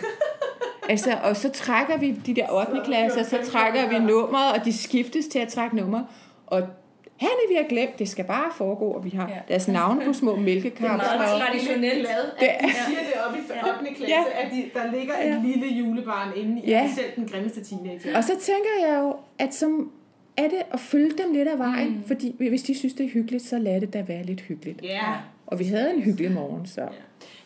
altså, 0.89 1.19
og 1.25 1.37
så 1.37 1.49
trækker 1.49 1.97
vi 1.99 2.11
de 2.27 2.35
der 2.35 2.47
8. 2.53 2.81
klasser, 2.85 3.23
så 3.23 3.39
trækker 3.51 3.89
vi 3.89 3.99
nummeret, 3.99 4.53
og 4.59 4.65
de 4.65 4.73
skiftes 4.73 5.27
til 5.27 5.39
at 5.39 5.49
trække 5.49 5.77
nummer. 5.77 6.03
Og 6.47 6.63
Hanne, 7.21 7.41
vi 7.51 7.55
har 7.55 7.69
glemt, 7.69 7.99
det 7.99 8.09
skal 8.09 8.25
bare 8.25 8.51
foregå, 8.57 8.85
og 8.85 9.05
vi 9.05 9.11
har 9.11 9.29
Ja. 9.29 9.35
deres 9.49 9.69
navne 9.69 10.05
på 10.05 10.13
små 10.13 10.37
Det 10.37 10.67
er 10.81 10.87
meget 10.97 11.41
traditionelt. 11.41 11.99
glad, 12.01 12.25
at 12.25 12.41
Det 12.41 12.49
de 12.61 12.67
er- 12.67 12.73
siger 12.89 12.99
det 13.01 13.15
op 13.29 13.35
i 13.37 13.39
Ja. 13.55 13.69
8. 13.79 13.95
klasse, 13.95 14.15
Ja. 14.15 14.23
at 14.45 14.51
de, 14.53 14.65
der 14.75 14.99
ligger 14.99 15.15
et 15.15 15.29
Ja. 15.29 15.41
lille 15.45 15.67
julebarn 15.67 16.29
inde 16.37 16.63
i 16.63 16.71
Ja. 16.71 16.79
ja. 16.81 16.91
selv 16.95 17.07
den 17.17 17.29
grimmeste 17.29 17.65
teenager. 17.65 18.17
Og 18.17 18.25
så 18.25 18.33
tænker 18.41 18.89
jeg 18.89 18.99
jo, 19.03 19.15
at 19.39 19.55
som 19.55 19.91
er 20.37 20.43
det 20.49 20.63
at 20.73 20.81
følge 20.81 21.11
dem 21.11 21.33
lidt 21.35 21.49
af 21.49 21.59
vejen, 21.59 21.89
mm. 21.89 22.05
fordi 22.07 22.35
hvis 22.49 22.63
de 22.63 22.79
synes, 22.79 22.95
det 22.95 23.07
er 23.07 23.11
hyggeligt, 23.11 23.45
så 23.45 23.59
lad 23.59 23.81
det 23.81 23.93
da 23.93 24.03
være 24.03 24.23
lidt 24.23 24.41
hyggeligt. 24.41 24.83
Ja. 24.83 25.01
Og 25.49 25.59
vi 25.59 25.65
havde 25.65 25.95
en 25.95 26.03
hyggelig 26.03 26.33
morgen, 26.33 26.67
så... 26.67 26.89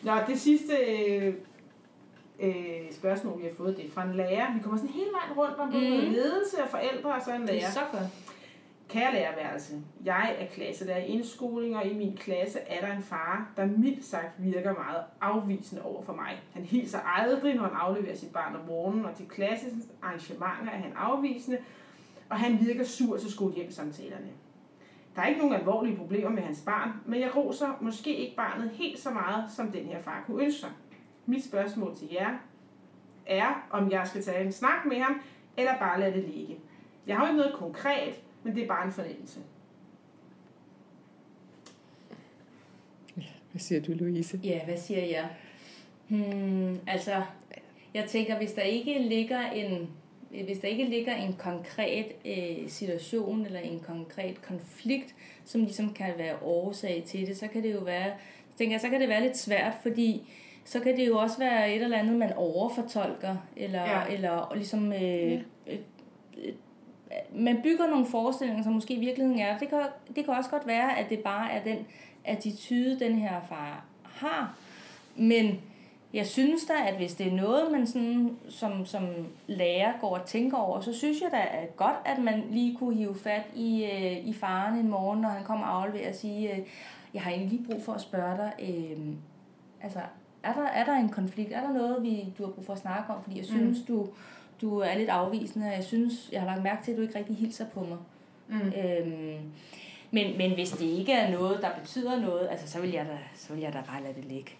Nå, 0.03 0.11
det 0.27 0.39
sidste 0.39 0.73
øh, 0.75 1.33
øh, 2.39 2.91
spørgsmål, 2.91 3.39
vi 3.39 3.43
har 3.43 3.53
fået, 3.57 3.77
det 3.77 3.85
er 3.85 3.89
fra 3.89 4.03
en 4.03 4.15
lærer. 4.15 4.53
Vi 4.53 4.59
kommer 4.63 4.77
sådan 4.77 4.93
hele 4.93 5.09
vejen 5.13 5.37
rundt 5.37 5.57
om 5.59 5.71
både 5.71 5.83
Mhm. 6.01 6.11
ledelse 6.13 6.63
og 6.63 6.69
forældre 6.69 7.13
og 7.15 7.21
så 7.25 7.33
en 7.35 7.41
Det 7.41 7.49
lærer. 7.49 7.67
er 7.67 7.71
så 7.71 7.79
godt. 7.91 8.03
Kære 8.89 9.13
lærerværelse, 9.13 9.73
jeg 10.05 10.35
er 10.39 10.45
klasselærer 10.45 10.97
i 11.03 11.07
indskoling, 11.07 11.75
og 11.77 11.85
i 11.85 11.93
min 11.93 12.17
klasse 12.17 12.59
er 12.59 12.87
der 12.87 12.95
en 12.95 13.03
far, 13.03 13.51
der 13.57 13.65
mildt 13.65 14.05
sagt 14.05 14.31
virker 14.37 14.73
meget 14.73 15.03
afvisende 15.21 15.81
over 15.83 16.01
for 16.01 16.13
mig. 16.13 16.41
Han 16.53 16.63
hilser 16.63 16.99
aldrig, 16.99 17.55
når 17.55 17.63
han 17.63 17.75
afleverer 17.75 18.15
sit 18.15 18.33
barn 18.33 18.55
om 18.55 18.61
morgenen, 18.67 19.05
og 19.05 19.15
til 19.15 19.25
klassens 19.27 19.85
arrangementer 20.01 20.71
er 20.73 20.77
han 20.77 20.91
afvisende, 20.95 21.57
og 22.29 22.37
han 22.39 22.59
virker 22.67 22.83
sur 22.83 23.17
til 23.17 23.31
skolehjemsamtalerne. 23.31 24.27
Der 25.15 25.21
er 25.21 25.27
ikke 25.27 25.39
nogen 25.39 25.55
alvorlige 25.55 25.97
problemer 25.97 26.29
med 26.29 26.41
hans 26.41 26.61
barn, 26.65 26.89
men 27.05 27.21
jeg 27.21 27.35
roser 27.35 27.77
måske 27.81 28.15
ikke 28.15 28.35
barnet 28.35 28.69
helt 28.69 28.99
så 28.99 29.09
meget, 29.09 29.51
som 29.51 29.71
den 29.71 29.85
her 29.85 30.01
far 30.01 30.23
kunne 30.25 30.43
ønske 30.43 30.59
sig. 30.59 30.69
Mit 31.25 31.45
spørgsmål 31.45 31.95
til 31.95 32.07
jer 32.11 32.37
er, 33.25 33.67
om 33.71 33.91
jeg 33.91 34.07
skal 34.07 34.23
tage 34.23 34.45
en 34.45 34.51
snak 34.51 34.85
med 34.85 34.97
ham, 34.97 35.21
eller 35.57 35.77
bare 35.79 35.99
lade 35.99 36.13
det 36.13 36.23
ligge. 36.23 36.57
Jeg 37.07 37.17
har 37.17 37.25
jo 37.25 37.31
ikke 37.31 37.37
noget 37.37 37.53
konkret, 37.53 38.21
men 38.43 38.55
det 38.55 38.63
er 38.63 38.67
bare 38.67 38.85
en 38.85 38.91
fornemmelse. 38.91 39.39
Hvad 43.51 43.59
siger 43.59 43.81
du, 43.81 43.91
Louise? 43.91 44.39
Ja, 44.43 44.65
hvad 44.65 44.77
siger 44.77 45.05
jeg? 45.05 45.29
Hmm, 46.07 46.79
altså, 46.87 47.21
jeg 47.93 48.05
tænker, 48.09 48.37
hvis 48.37 48.51
der 48.51 48.61
ikke 48.61 48.99
ligger 48.99 49.51
en, 49.51 49.89
hvis 50.45 50.57
der 50.59 50.67
ikke 50.67 50.83
ligger 50.83 51.15
en 51.15 51.33
konkret 51.39 52.05
øh, 52.25 52.69
situation 52.69 53.45
eller 53.45 53.59
en 53.59 53.79
konkret 53.87 54.41
konflikt, 54.41 55.15
som 55.45 55.61
ligesom 55.61 55.93
kan 55.93 56.13
være 56.17 56.35
årsag 56.41 57.03
til 57.05 57.27
det, 57.27 57.37
så 57.37 57.47
kan 57.47 57.63
det 57.63 57.73
jo 57.73 57.79
være, 57.79 58.11
så 58.51 58.57
tænker 58.57 58.73
jeg, 58.73 58.81
så 58.81 58.89
kan 58.89 59.01
det 59.01 59.09
være 59.09 59.21
lidt 59.23 59.37
svært, 59.37 59.73
fordi 59.81 60.21
så 60.65 60.79
kan 60.79 60.97
det 60.97 61.07
jo 61.07 61.17
også 61.17 61.37
være 61.37 61.75
et 61.75 61.83
eller 61.83 61.97
andet, 61.97 62.15
man 62.15 62.33
overfortolker, 62.33 63.35
eller, 63.57 63.81
Ja. 63.81 64.13
eller 64.13 64.53
ligesom, 64.55 64.93
øh, 64.93 65.01
ja. 65.01 65.39
øh, 65.67 65.77
øh, 66.37 66.53
man 67.35 67.59
bygger 67.63 67.87
nogle 67.89 68.05
forestillinger, 68.05 68.63
som 68.63 68.73
måske 68.73 68.93
i 68.93 68.99
virkeligheden 68.99 69.39
er. 69.39 69.57
Det 69.57 69.69
kan, 69.69 69.79
det 70.15 70.25
kan 70.25 70.33
også 70.33 70.49
godt 70.49 70.67
være, 70.67 70.97
at 70.99 71.09
det 71.09 71.19
bare 71.19 71.51
er 71.51 71.63
den 71.63 71.77
attitude, 72.25 72.99
den 72.99 73.15
her 73.15 73.41
far 73.49 73.85
har. 74.03 74.55
Men 75.15 75.59
jeg 76.13 76.27
synes 76.27 76.65
da, 76.65 76.73
at 76.87 76.95
hvis 76.95 77.15
det 77.15 77.27
er 77.27 77.35
noget, 77.35 77.71
man 77.71 77.87
sådan, 77.87 78.37
som, 78.49 78.85
som 78.85 79.07
lærer 79.47 79.93
går 80.01 80.17
og 80.17 80.25
tænker 80.25 80.57
over, 80.57 80.79
så 80.79 80.93
synes 80.93 81.21
jeg 81.21 81.29
da 81.31 81.57
at 81.57 81.77
godt, 81.77 81.95
at 82.05 82.19
man 82.19 82.43
lige 82.51 82.77
kunne 82.77 82.95
hive 82.95 83.15
fat 83.15 83.43
i, 83.55 83.83
øh, 83.83 84.27
i 84.27 84.33
faren 84.33 84.79
en 84.79 84.89
morgen, 84.89 85.21
når 85.21 85.29
han 85.29 85.43
kommer 85.43 85.67
og 85.67 85.83
afleverer 85.83 86.09
og 86.09 86.15
sige, 86.15 86.55
øh, 86.55 86.59
jeg 87.13 87.21
har 87.21 87.31
egentlig 87.31 87.59
lige 87.59 87.69
brug 87.71 87.83
for 87.83 87.93
at 87.93 88.01
spørge 88.01 88.37
dig, 88.37 88.53
øh, 88.59 89.07
altså, 89.81 89.99
er 90.43 90.53
der, 90.53 90.63
er 90.63 90.85
der 90.85 90.93
en 90.93 91.09
konflikt? 91.09 91.51
Er 91.51 91.61
der 91.61 91.73
noget, 91.73 92.03
vi, 92.03 92.33
du 92.37 92.45
har 92.45 92.51
brug 92.51 92.65
for 92.65 92.73
at 92.73 92.79
snakke 92.79 93.13
om? 93.13 93.23
Fordi 93.23 93.37
jeg 93.37 93.45
synes, 93.45 93.79
mm. 93.79 93.85
du, 93.85 94.07
du 94.61 94.77
er 94.77 94.97
lidt 94.97 95.09
afvisende, 95.09 95.67
og 95.67 95.73
jeg 95.73 95.83
synes, 95.83 96.29
jeg 96.31 96.41
har 96.41 96.47
lagt 96.47 96.63
mærke 96.63 96.83
til, 96.83 96.91
at 96.91 96.97
du 96.97 97.01
ikke 97.01 97.17
rigtig 97.17 97.35
hilser 97.35 97.65
på 97.65 97.79
mig. 97.79 97.97
Mm. 98.47 98.67
Øhm, 98.67 99.37
men, 100.11 100.37
men 100.37 100.53
hvis 100.53 100.71
det 100.71 100.85
ikke 100.85 101.13
er 101.13 101.31
noget, 101.31 101.61
der 101.61 101.69
betyder 101.79 102.19
noget, 102.19 102.47
altså, 102.51 102.67
så, 102.67 102.81
vil 102.81 102.91
jeg 102.91 103.05
da, 103.05 103.17
så 103.35 103.53
vil 103.53 103.61
jeg 103.61 103.73
da 103.73 103.81
bare 103.87 104.03
lade 104.03 104.13
det 104.13 104.25
ligge. 104.25 104.51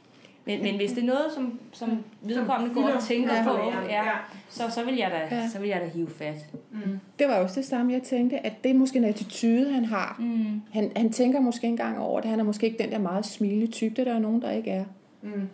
Men, 0.45 0.63
men 0.63 0.75
hvis 0.75 0.91
det 0.91 1.01
er 1.01 1.05
noget, 1.05 1.25
som, 1.35 1.59
som 1.71 2.03
vedkommende 2.21 2.75
går 2.75 2.89
og 2.89 3.03
tænker 3.03 3.33
Ja, 3.35 3.43
på, 3.43 3.57
ja, 3.89 4.03
så, 4.49 4.63
så, 4.69 4.83
vil 4.85 4.95
jeg 4.95 5.11
da, 5.11 5.35
Ja. 5.35 5.49
så 5.49 5.59
vil 5.59 5.69
jeg 5.69 5.81
da 5.81 5.87
hive 5.87 6.09
fat. 6.09 6.35
Mm. 6.71 6.99
Det 7.19 7.27
var 7.27 7.35
også 7.35 7.59
det 7.59 7.65
samme, 7.69 7.93
jeg 7.93 8.01
tænkte, 8.03 8.45
at 8.45 8.53
det 8.63 8.71
er 8.71 8.75
måske 8.75 8.97
en 8.97 9.03
attitude, 9.03 9.73
han 9.73 9.85
har. 9.85 10.15
Mm. 10.19 10.61
Han, 10.73 10.91
han 10.95 11.11
tænker 11.11 11.39
måske 11.39 11.65
ikke 11.65 11.71
engang 11.71 11.99
over 11.99 12.21
det. 12.21 12.29
Han 12.29 12.39
er 12.39 12.43
måske 12.43 12.65
ikke 12.65 12.83
den 12.83 12.91
der 12.91 12.99
meget 12.99 13.25
smilende 13.25 13.67
type, 13.67 13.95
det 13.95 14.05
der 14.05 14.13
er 14.15 14.19
nogen, 14.19 14.41
der 14.41 14.51
ikke 14.51 14.71
er. 14.71 14.85
Mm. 15.21 15.49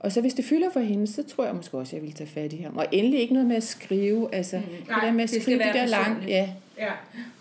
Og 0.00 0.12
så 0.12 0.20
hvis 0.20 0.34
det 0.34 0.44
fylder 0.44 0.70
for 0.70 0.80
hende, 0.80 1.06
så 1.06 1.22
tror 1.22 1.44
jeg 1.44 1.54
måske 1.54 1.78
også, 1.78 1.96
at 1.96 2.00
jeg 2.00 2.06
vil 2.06 2.14
tage 2.14 2.30
fat 2.30 2.52
i 2.52 2.56
ham. 2.56 2.76
Og 2.76 2.86
endelig 2.92 3.20
ikke 3.20 3.32
noget 3.34 3.48
med 3.48 3.56
at 3.56 3.62
skrive, 3.62 4.34
altså 4.34 4.56
mm. 4.56 4.62
det 4.62 4.88
Nej, 4.88 5.04
der 5.04 5.12
med 5.12 5.24
at 5.24 5.30
det 5.30 5.42
skrive 5.42 5.58
de 5.58 5.64
være 5.64 5.72
der 5.72 5.86
langt, 5.86 6.28
ja. 6.28 6.48
Ja. 6.78 6.90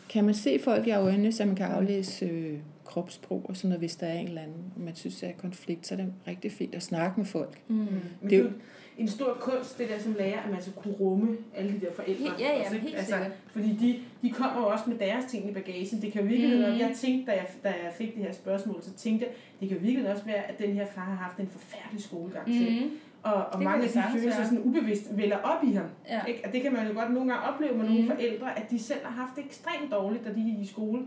Kan 0.09 0.23
man 0.25 0.33
se 0.33 0.59
folk 0.63 0.87
i 0.87 0.91
øjnene, 0.91 1.31
så 1.31 1.45
man 1.45 1.55
kan 1.55 1.65
aflæse 1.65 2.25
øh, 2.25 2.53
kropssprog 2.87 3.45
og 3.49 3.55
sådan 3.57 3.69
noget, 3.69 3.81
hvis 3.81 3.95
der 3.95 4.07
er 4.07 4.13
en 4.19 4.27
eller 4.27 4.41
anden, 4.41 4.73
og 4.75 4.81
man 4.81 4.95
synes, 4.95 5.19
der 5.19 5.27
er 5.27 5.31
konflikt, 5.37 5.87
så 5.87 5.93
er 5.93 5.97
det 5.97 6.13
rigtig 6.27 6.51
fint 6.51 6.75
at 6.75 6.83
snakke 6.83 7.19
med 7.19 7.25
folk. 7.25 7.61
Mm. 7.67 7.75
Men 7.75 7.87
Det 8.21 8.29
det 8.29 8.37
er 8.39 8.43
jo- 8.43 8.49
en 8.97 9.07
stor 9.07 9.37
kunst, 9.39 9.77
det 9.77 9.89
der 9.89 9.99
som 9.99 10.15
lærer, 10.19 10.39
at 10.41 10.51
man 10.51 10.61
skal 10.61 10.73
kunne 10.73 10.93
rumme 10.93 11.37
alle 11.55 11.71
de 11.71 11.79
der 11.85 11.91
forældre. 11.91 12.31
Ja, 12.39 12.53
ja, 12.55 12.59
også, 12.61 12.75
ikke? 12.75 12.87
helt 12.87 12.99
sikkert. 13.05 13.31
Fordi 13.51 13.69
de, 13.81 13.99
de 14.27 14.33
kommer 14.33 14.61
jo 14.61 14.67
også 14.67 14.83
med 14.89 14.97
deres 14.97 15.25
ting 15.25 15.49
i 15.49 15.53
bagagen. 15.53 16.01
Det 16.01 16.11
kan 16.11 16.21
jo 16.21 16.27
virkelig 16.27 16.57
mm. 16.57 16.63
jeg 16.79 16.91
tænkte, 16.95 17.31
da 17.31 17.37
jeg, 17.37 17.47
da 17.63 17.69
jeg 17.69 17.93
fik 17.97 18.15
det 18.15 18.23
her 18.23 18.33
spørgsmål, 18.33 18.83
så 18.83 18.93
tænkte 18.93 19.25
jeg, 19.25 19.33
det 19.59 19.69
kan 19.69 19.77
jo 19.77 19.83
virkelig 19.83 20.11
også 20.11 20.25
være, 20.25 20.43
at 20.51 20.59
den 20.59 20.73
her 20.73 20.85
far 20.85 21.01
har 21.01 21.15
haft 21.15 21.39
en 21.39 21.47
forfærdelig 21.47 22.03
skolegang 22.03 22.47
mm. 22.49 22.53
Mm. 22.83 22.89
Og, 23.23 23.33
og 23.33 23.51
kan 23.51 23.63
mange 23.63 23.87
det 23.87 23.95
af 23.97 24.03
de 24.13 24.19
følelser 24.19 24.43
sådan 24.43 24.59
ubevidst 24.63 25.17
vælger 25.17 25.37
op 25.37 25.63
i 25.63 25.71
ham. 25.71 25.85
Ja. 26.09 26.25
Ikke? 26.25 26.41
Og 26.47 26.53
det 26.53 26.61
kan 26.61 26.73
man 26.73 26.87
jo 26.87 26.93
godt 26.99 27.13
nogle 27.13 27.33
gange 27.33 27.47
opleve 27.49 27.77
med 27.77 27.85
nogle 27.85 27.99
Mhm. 28.01 28.07
forældre, 28.11 28.59
at 28.59 28.71
de 28.71 28.79
selv 28.79 28.99
har 29.05 29.11
haft 29.25 29.35
det 29.35 29.45
ekstremt 29.45 29.91
dårligt, 29.91 30.25
da 30.25 30.29
de 30.29 30.43
gik 30.43 30.59
i 30.59 30.65
skole. 30.65 31.01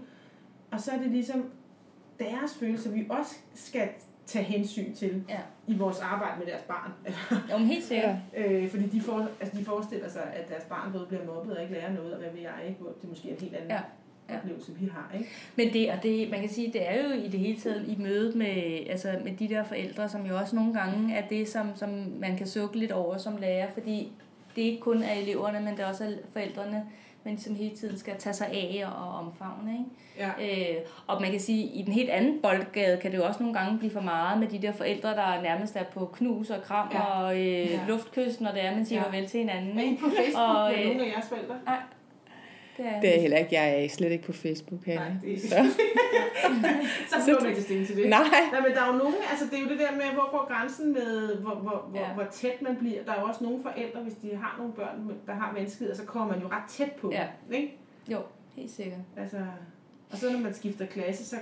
Og 0.71 0.81
så 0.81 0.91
er 0.91 0.99
det 0.99 1.11
ligesom 1.11 1.45
deres 2.21 2.55
følelser, 2.61 2.91
vi 2.91 3.07
også 3.11 3.35
skal 3.55 3.89
tage 4.27 4.45
hensyn 4.45 4.95
til 4.95 5.25
Ja. 5.29 5.39
i 5.67 5.77
vores 5.77 5.99
arbejde 6.01 6.39
med 6.39 6.47
deres 6.47 6.63
barn. 6.63 6.93
Jo, 7.53 7.59
men 7.59 7.67
helt 7.67 7.85
sikkert. 7.85 8.17
Øh, 8.37 8.69
fordi 8.71 8.87
de, 8.87 9.01
for, 9.01 9.29
altså 9.41 9.59
de 9.59 9.65
forestiller 9.65 10.09
sig, 10.09 10.23
at 10.35 10.49
deres 10.49 10.65
barn 10.65 10.93
både 10.93 11.07
bliver 11.07 11.25
mobbet 11.27 11.57
og 11.57 11.63
ikke 11.63 11.75
lærer 11.75 11.93
noget, 11.93 12.13
og 12.13 12.19
hvad 12.21 12.31
ved 12.31 12.41
jeg 12.41 12.53
ikke, 12.69 12.81
hvor 12.81 12.91
det 13.01 13.09
måske 13.09 13.29
er 13.31 13.33
en 13.35 13.41
helt 13.41 13.55
anden 13.55 13.71
Ja. 13.71 13.77
ja. 14.29 14.37
Oplevelse, 14.39 14.73
vi 14.81 14.87
har. 14.87 15.11
Ikke? 15.19 15.31
Men 15.57 15.73
det, 15.73 15.91
og 15.91 16.03
det, 16.03 16.31
man 16.31 16.41
kan 16.41 16.49
sige, 16.49 16.73
det 16.73 16.89
er 16.91 17.03
jo 17.09 17.11
i 17.23 17.29
det 17.29 17.41
hele 17.41 17.61
taget 17.61 17.85
i 17.89 17.97
mødet 17.99 18.35
med, 18.35 18.87
altså 18.91 19.19
med 19.25 19.37
de 19.37 19.49
der 19.49 19.65
forældre, 19.65 20.09
som 20.09 20.27
jo 20.27 20.37
også 20.37 20.57
nogle 20.57 20.75
gange 20.75 21.15
er 21.15 21.29
det, 21.29 21.49
som, 21.49 21.77
som 21.77 21.89
man 22.21 22.37
kan 22.37 22.47
sukke 22.47 22.79
lidt 22.79 22.93
over 22.93 23.17
som 23.17 23.37
lærer, 23.37 23.71
fordi 23.71 24.13
det 24.57 24.63
ikke 24.63 24.81
kun 24.81 25.03
er 25.03 25.13
eleverne, 25.15 25.61
men 25.61 25.77
det 25.77 25.81
er 25.81 25.89
også 25.89 26.05
er 26.05 26.09
forældrene, 26.33 26.85
men 27.25 27.39
som 27.39 27.55
hele 27.55 27.77
tiden 27.77 27.99
skal 27.99 28.15
tage 28.19 28.33
sig 28.35 28.47
af 28.47 28.85
og 28.87 29.15
omfavne. 29.19 29.73
Ikke? 29.73 30.31
Ja. 30.41 30.71
Øh, 30.71 30.77
og 31.07 31.21
man 31.23 31.31
kan 31.31 31.41
sige, 31.41 31.65
at 31.65 31.71
i 31.75 31.83
den 31.83 31.93
helt 31.93 32.11
anden 32.11 32.43
boldgade 32.43 32.97
kan 33.03 33.13
det 33.13 33.19
jo 33.19 33.25
også 33.25 33.43
nogle 33.43 33.59
gange 33.59 33.79
blive 33.79 33.91
for 33.93 34.01
meget 34.01 34.39
med 34.41 34.49
de 34.49 34.59
der 34.63 34.73
forældre, 34.73 35.09
der 35.09 35.43
nærmest 35.43 35.77
er 35.77 35.85
på 35.85 36.07
knus 36.07 36.51
og 36.51 36.63
kram 36.63 36.89
Ja. 36.93 37.01
og 37.01 37.35
øh, 37.37 37.71
Ja. 37.71 37.81
luftkys, 37.89 38.41
når 38.41 38.51
det 38.53 38.65
er, 38.65 38.75
man 38.75 38.87
siger 38.87 39.01
Ja. 39.01 39.07
farvel 39.07 39.27
til 39.29 39.41
hinanden. 39.41 39.79
I 39.81 39.85
Ikke? 39.85 39.97
på 40.03 40.11
Facebook 40.17 40.49
Og, 40.49 40.75
øh, 40.75 40.87
nogle 40.87 41.05
af 41.05 41.09
jeres 41.13 41.29
forældre? 41.29 41.55
Det 42.81 42.89
er, 42.89 43.01
Det 43.01 43.09
er 43.09 43.13
jeg 43.13 43.21
heller 43.21 43.37
ikke. 43.39 43.55
Jeg 43.55 43.85
er 43.85 43.89
slet 43.89 44.13
ikke 44.13 44.25
på 44.25 44.33
Facebook, 44.33 44.85
Hanne. 44.85 45.01
Nej, 45.01 45.13
det 45.23 45.35
er- 45.35 45.39
Så, 45.39 45.49
Så 47.11 47.17
behøver 47.19 47.41
man 47.41 47.49
ikke 47.51 47.63
stilling 47.63 47.87
til 47.87 47.97
det. 47.97 48.09
nej. 48.09 48.21
Nej, 48.53 48.61
men 48.61 48.71
der 48.77 48.83
er 48.83 48.87
jo 48.93 48.99
nogen, 48.99 49.15
altså 49.31 49.45
det 49.51 49.59
er 49.59 49.63
jo 49.63 49.69
det 49.69 49.79
der 49.79 49.93
med, 49.93 50.05
hvor 50.15 50.31
går 50.31 50.49
grænsen 50.49 50.93
med, 50.93 51.37
hvor, 51.37 51.55
hvor, 51.55 51.87
hvor, 51.91 52.01
Ja. 52.01 52.13
hvor 52.13 52.25
tæt 52.33 52.63
man 52.63 52.77
bliver. 52.77 53.05
Der 53.05 53.13
er 53.13 53.21
jo 53.21 53.27
også 53.27 53.45
nogle 53.45 53.63
forældre, 53.63 54.01
hvis 54.03 54.15
de 54.15 54.37
har 54.37 54.55
nogle 54.59 54.73
børn, 54.73 55.11
der 55.27 55.33
har 55.33 55.53
vanskeligheder, 55.55 55.97
så 56.01 56.05
kommer 56.07 56.35
man 56.35 56.43
jo 56.43 56.49
ret 56.49 56.69
tæt 56.69 56.93
på. 56.93 57.11
Ja. 57.13 57.27
Ikke? 57.53 57.77
Jo, 58.09 58.19
helt 58.57 58.71
sikkert. 58.71 59.01
Altså, 59.17 59.37
og 60.11 60.19
så 60.19 60.33
når 60.33 60.39
man 60.39 60.55
skifter 60.55 60.87
klasse, 60.87 61.25
så, 61.25 61.37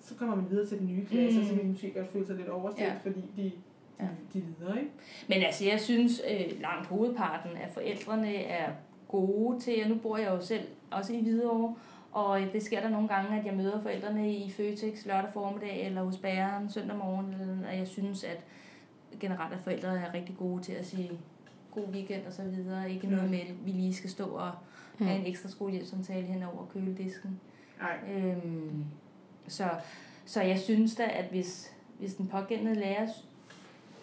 så 0.00 0.14
kommer 0.14 0.36
man 0.36 0.44
videre 0.50 0.66
til 0.66 0.78
den 0.78 0.86
nye 0.86 1.06
klasse, 1.06 1.38
Mm. 1.38 1.42
mm. 1.44 1.48
så 1.48 1.54
vil 1.54 1.62
man 1.64 1.72
måske 1.72 1.92
godt 1.96 2.12
føle 2.12 2.26
sig 2.26 2.36
lidt 2.36 2.48
overset, 2.48 2.80
Ja. 2.80 2.92
fordi 3.02 3.20
de, 3.36 3.42
de, 3.42 3.52
Ja. 4.00 4.04
de 4.32 4.38
er 4.38 4.42
videre, 4.58 4.78
ikke? 4.78 4.90
Men 5.28 5.42
altså, 5.42 5.64
jeg 5.64 5.80
synes 5.80 6.22
øh, 6.30 6.60
langt 6.60 6.86
hovedparten 6.86 7.56
af 7.56 7.68
forældrene 7.74 8.34
er 8.36 8.70
gode 9.14 9.60
til, 9.60 9.82
og 9.84 9.88
nu 9.88 9.94
bor 9.94 10.16
jeg 10.16 10.30
jo 10.30 10.40
selv 10.40 10.66
også 10.90 11.12
i 11.12 11.22
Hvidovre, 11.22 11.74
og 12.12 12.42
øh, 12.42 12.52
det 12.52 12.62
sker 12.62 12.80
der 12.80 12.88
nogle 12.88 13.08
gange, 13.08 13.38
at 13.38 13.46
jeg 13.46 13.54
møder 13.54 13.80
forældrene 13.82 14.34
i 14.34 14.50
Føtex 14.50 15.06
lørdag 15.06 15.30
formiddag, 15.32 15.86
eller 15.86 16.02
hos 16.02 16.16
bæren 16.16 16.70
søndag 16.70 16.96
morgen, 16.96 17.34
eller, 17.40 17.68
og 17.68 17.78
jeg 17.78 17.88
synes, 17.88 18.24
at 18.24 18.44
generelt, 19.20 19.54
at 19.54 19.60
forældre 19.60 19.98
er 19.98 20.14
rigtig 20.14 20.36
gode 20.38 20.62
til 20.62 20.72
at 20.72 20.86
sige 20.86 21.10
god 21.70 21.88
weekend 21.92 22.26
og 22.26 22.32
så 22.32 22.42
videre. 22.42 22.90
Ikke 22.90 23.06
noget 23.06 23.30
med, 23.30 23.38
at 23.38 23.66
vi 23.66 23.70
lige 23.70 23.94
skal 23.94 24.10
stå 24.10 24.24
og 24.24 24.52
have 24.98 25.20
en 25.20 25.26
ekstra 25.26 25.48
skolehjælpssamtale 25.48 26.26
hen 26.26 26.42
over 26.42 26.66
køledisken. 26.72 27.40
Nej. 27.80 28.14
Øhm, 28.14 28.84
så, 29.48 29.64
så 30.24 30.42
jeg 30.42 30.58
synes 30.58 30.94
da, 30.94 31.02
at 31.02 31.24
hvis, 31.30 31.72
hvis 31.98 32.14
den 32.14 32.26
pågældende 32.26 32.74
lærer, 32.74 33.08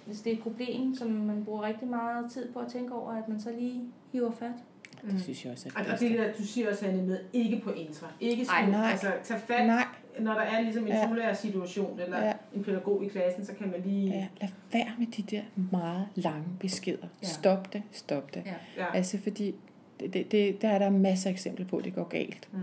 hvis 0.05 0.21
det 0.21 0.33
er 0.33 0.37
et 0.37 0.43
problem, 0.43 0.95
som 0.95 1.11
man 1.11 1.45
bruger 1.45 1.61
rigtig 1.61 1.87
meget 1.87 2.31
tid 2.31 2.53
på 2.53 2.59
at 2.59 2.71
tænke 2.71 2.93
over, 2.93 3.11
at 3.11 3.29
man 3.29 3.39
så 3.39 3.51
lige 3.51 3.83
hiver 4.11 4.31
fat. 4.31 4.63
Det 5.11 5.21
synes 5.23 5.45
jeg 5.45 5.51
også 5.53 5.69
er 5.75 5.79
Og, 5.79 5.85
og 5.93 5.99
det 5.99 6.11
der, 6.19 6.31
du 6.37 6.43
siger 6.43 6.69
også, 6.69 6.85
Hanne, 6.85 7.01
med 7.03 7.19
ikke 7.33 7.61
på 7.63 7.71
intra. 7.71 8.07
Ikke 8.19 8.45
Ej, 8.49 8.61
skole. 8.61 8.71
nej. 8.77 8.91
Altså, 8.91 9.11
tag 9.23 9.39
fat, 9.47 9.67
Nej, 9.67 9.85
når 10.19 10.33
der 10.33 10.41
er 10.41 10.61
ligesom 10.61 10.83
en 10.87 10.93
Ja. 11.17 11.33
situation, 11.33 11.99
eller 11.99 12.25
Ja. 12.25 12.33
en 12.55 12.63
pædagog 12.63 13.05
i 13.05 13.07
klassen, 13.07 13.45
så 13.45 13.53
kan 13.53 13.71
man 13.71 13.81
lige... 13.85 14.07
ja, 14.09 14.27
lad 14.41 14.49
være 14.73 14.91
med 14.99 15.07
de 15.07 15.21
der 15.21 15.41
meget 15.71 16.07
lange 16.15 16.45
beskeder. 16.59 17.07
Ja. 17.23 17.27
Stop 17.27 17.73
det, 17.73 17.83
stop 17.91 18.33
det. 18.33 18.43
Ja. 18.45 18.53
Ja. 18.77 18.95
Altså 18.95 19.17
fordi, 19.17 19.55
det, 19.99 20.13
det, 20.13 20.31
det, 20.31 20.61
der 20.61 20.69
er 20.69 20.79
der 20.79 20.89
masser 20.89 21.29
af 21.29 21.33
eksempler 21.33 21.65
på, 21.65 21.77
at 21.77 21.85
det 21.85 21.95
går 21.95 22.03
galt. 22.03 22.47
Mm. 22.51 22.59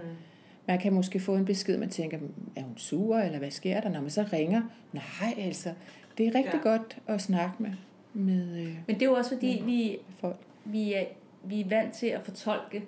Man 0.66 0.78
kan 0.78 0.92
måske 0.92 1.20
få 1.20 1.34
en 1.36 1.44
besked, 1.44 1.78
man 1.78 1.88
tænker, 1.88 2.18
er 2.56 2.62
hun 2.62 2.76
sur, 2.76 3.18
eller 3.18 3.38
hvad 3.38 3.50
sker 3.50 3.80
der, 3.80 3.88
når 3.88 4.00
man 4.00 4.10
så 4.10 4.24
ringer? 4.32 4.62
Nej, 4.92 5.34
altså, 5.38 5.72
det 6.18 6.26
er 6.26 6.34
rigtig 6.34 6.60
Ja. 6.64 6.70
ja. 6.70 6.76
godt 6.76 6.98
at 7.06 7.20
snakke 7.20 7.54
med, 7.62 7.70
med 8.14 8.58
øh, 8.60 8.74
Men 8.86 8.94
det 8.96 9.02
er 9.02 9.06
jo 9.06 9.12
også 9.14 9.30
fordi, 9.34 9.62
vi, 9.66 9.98
folk. 10.20 10.36
vi, 10.64 10.92
er, 10.94 11.04
vi 11.44 11.60
er 11.60 11.68
vant 11.68 11.92
til 11.94 12.06
at 12.06 12.22
fortolke 12.22 12.82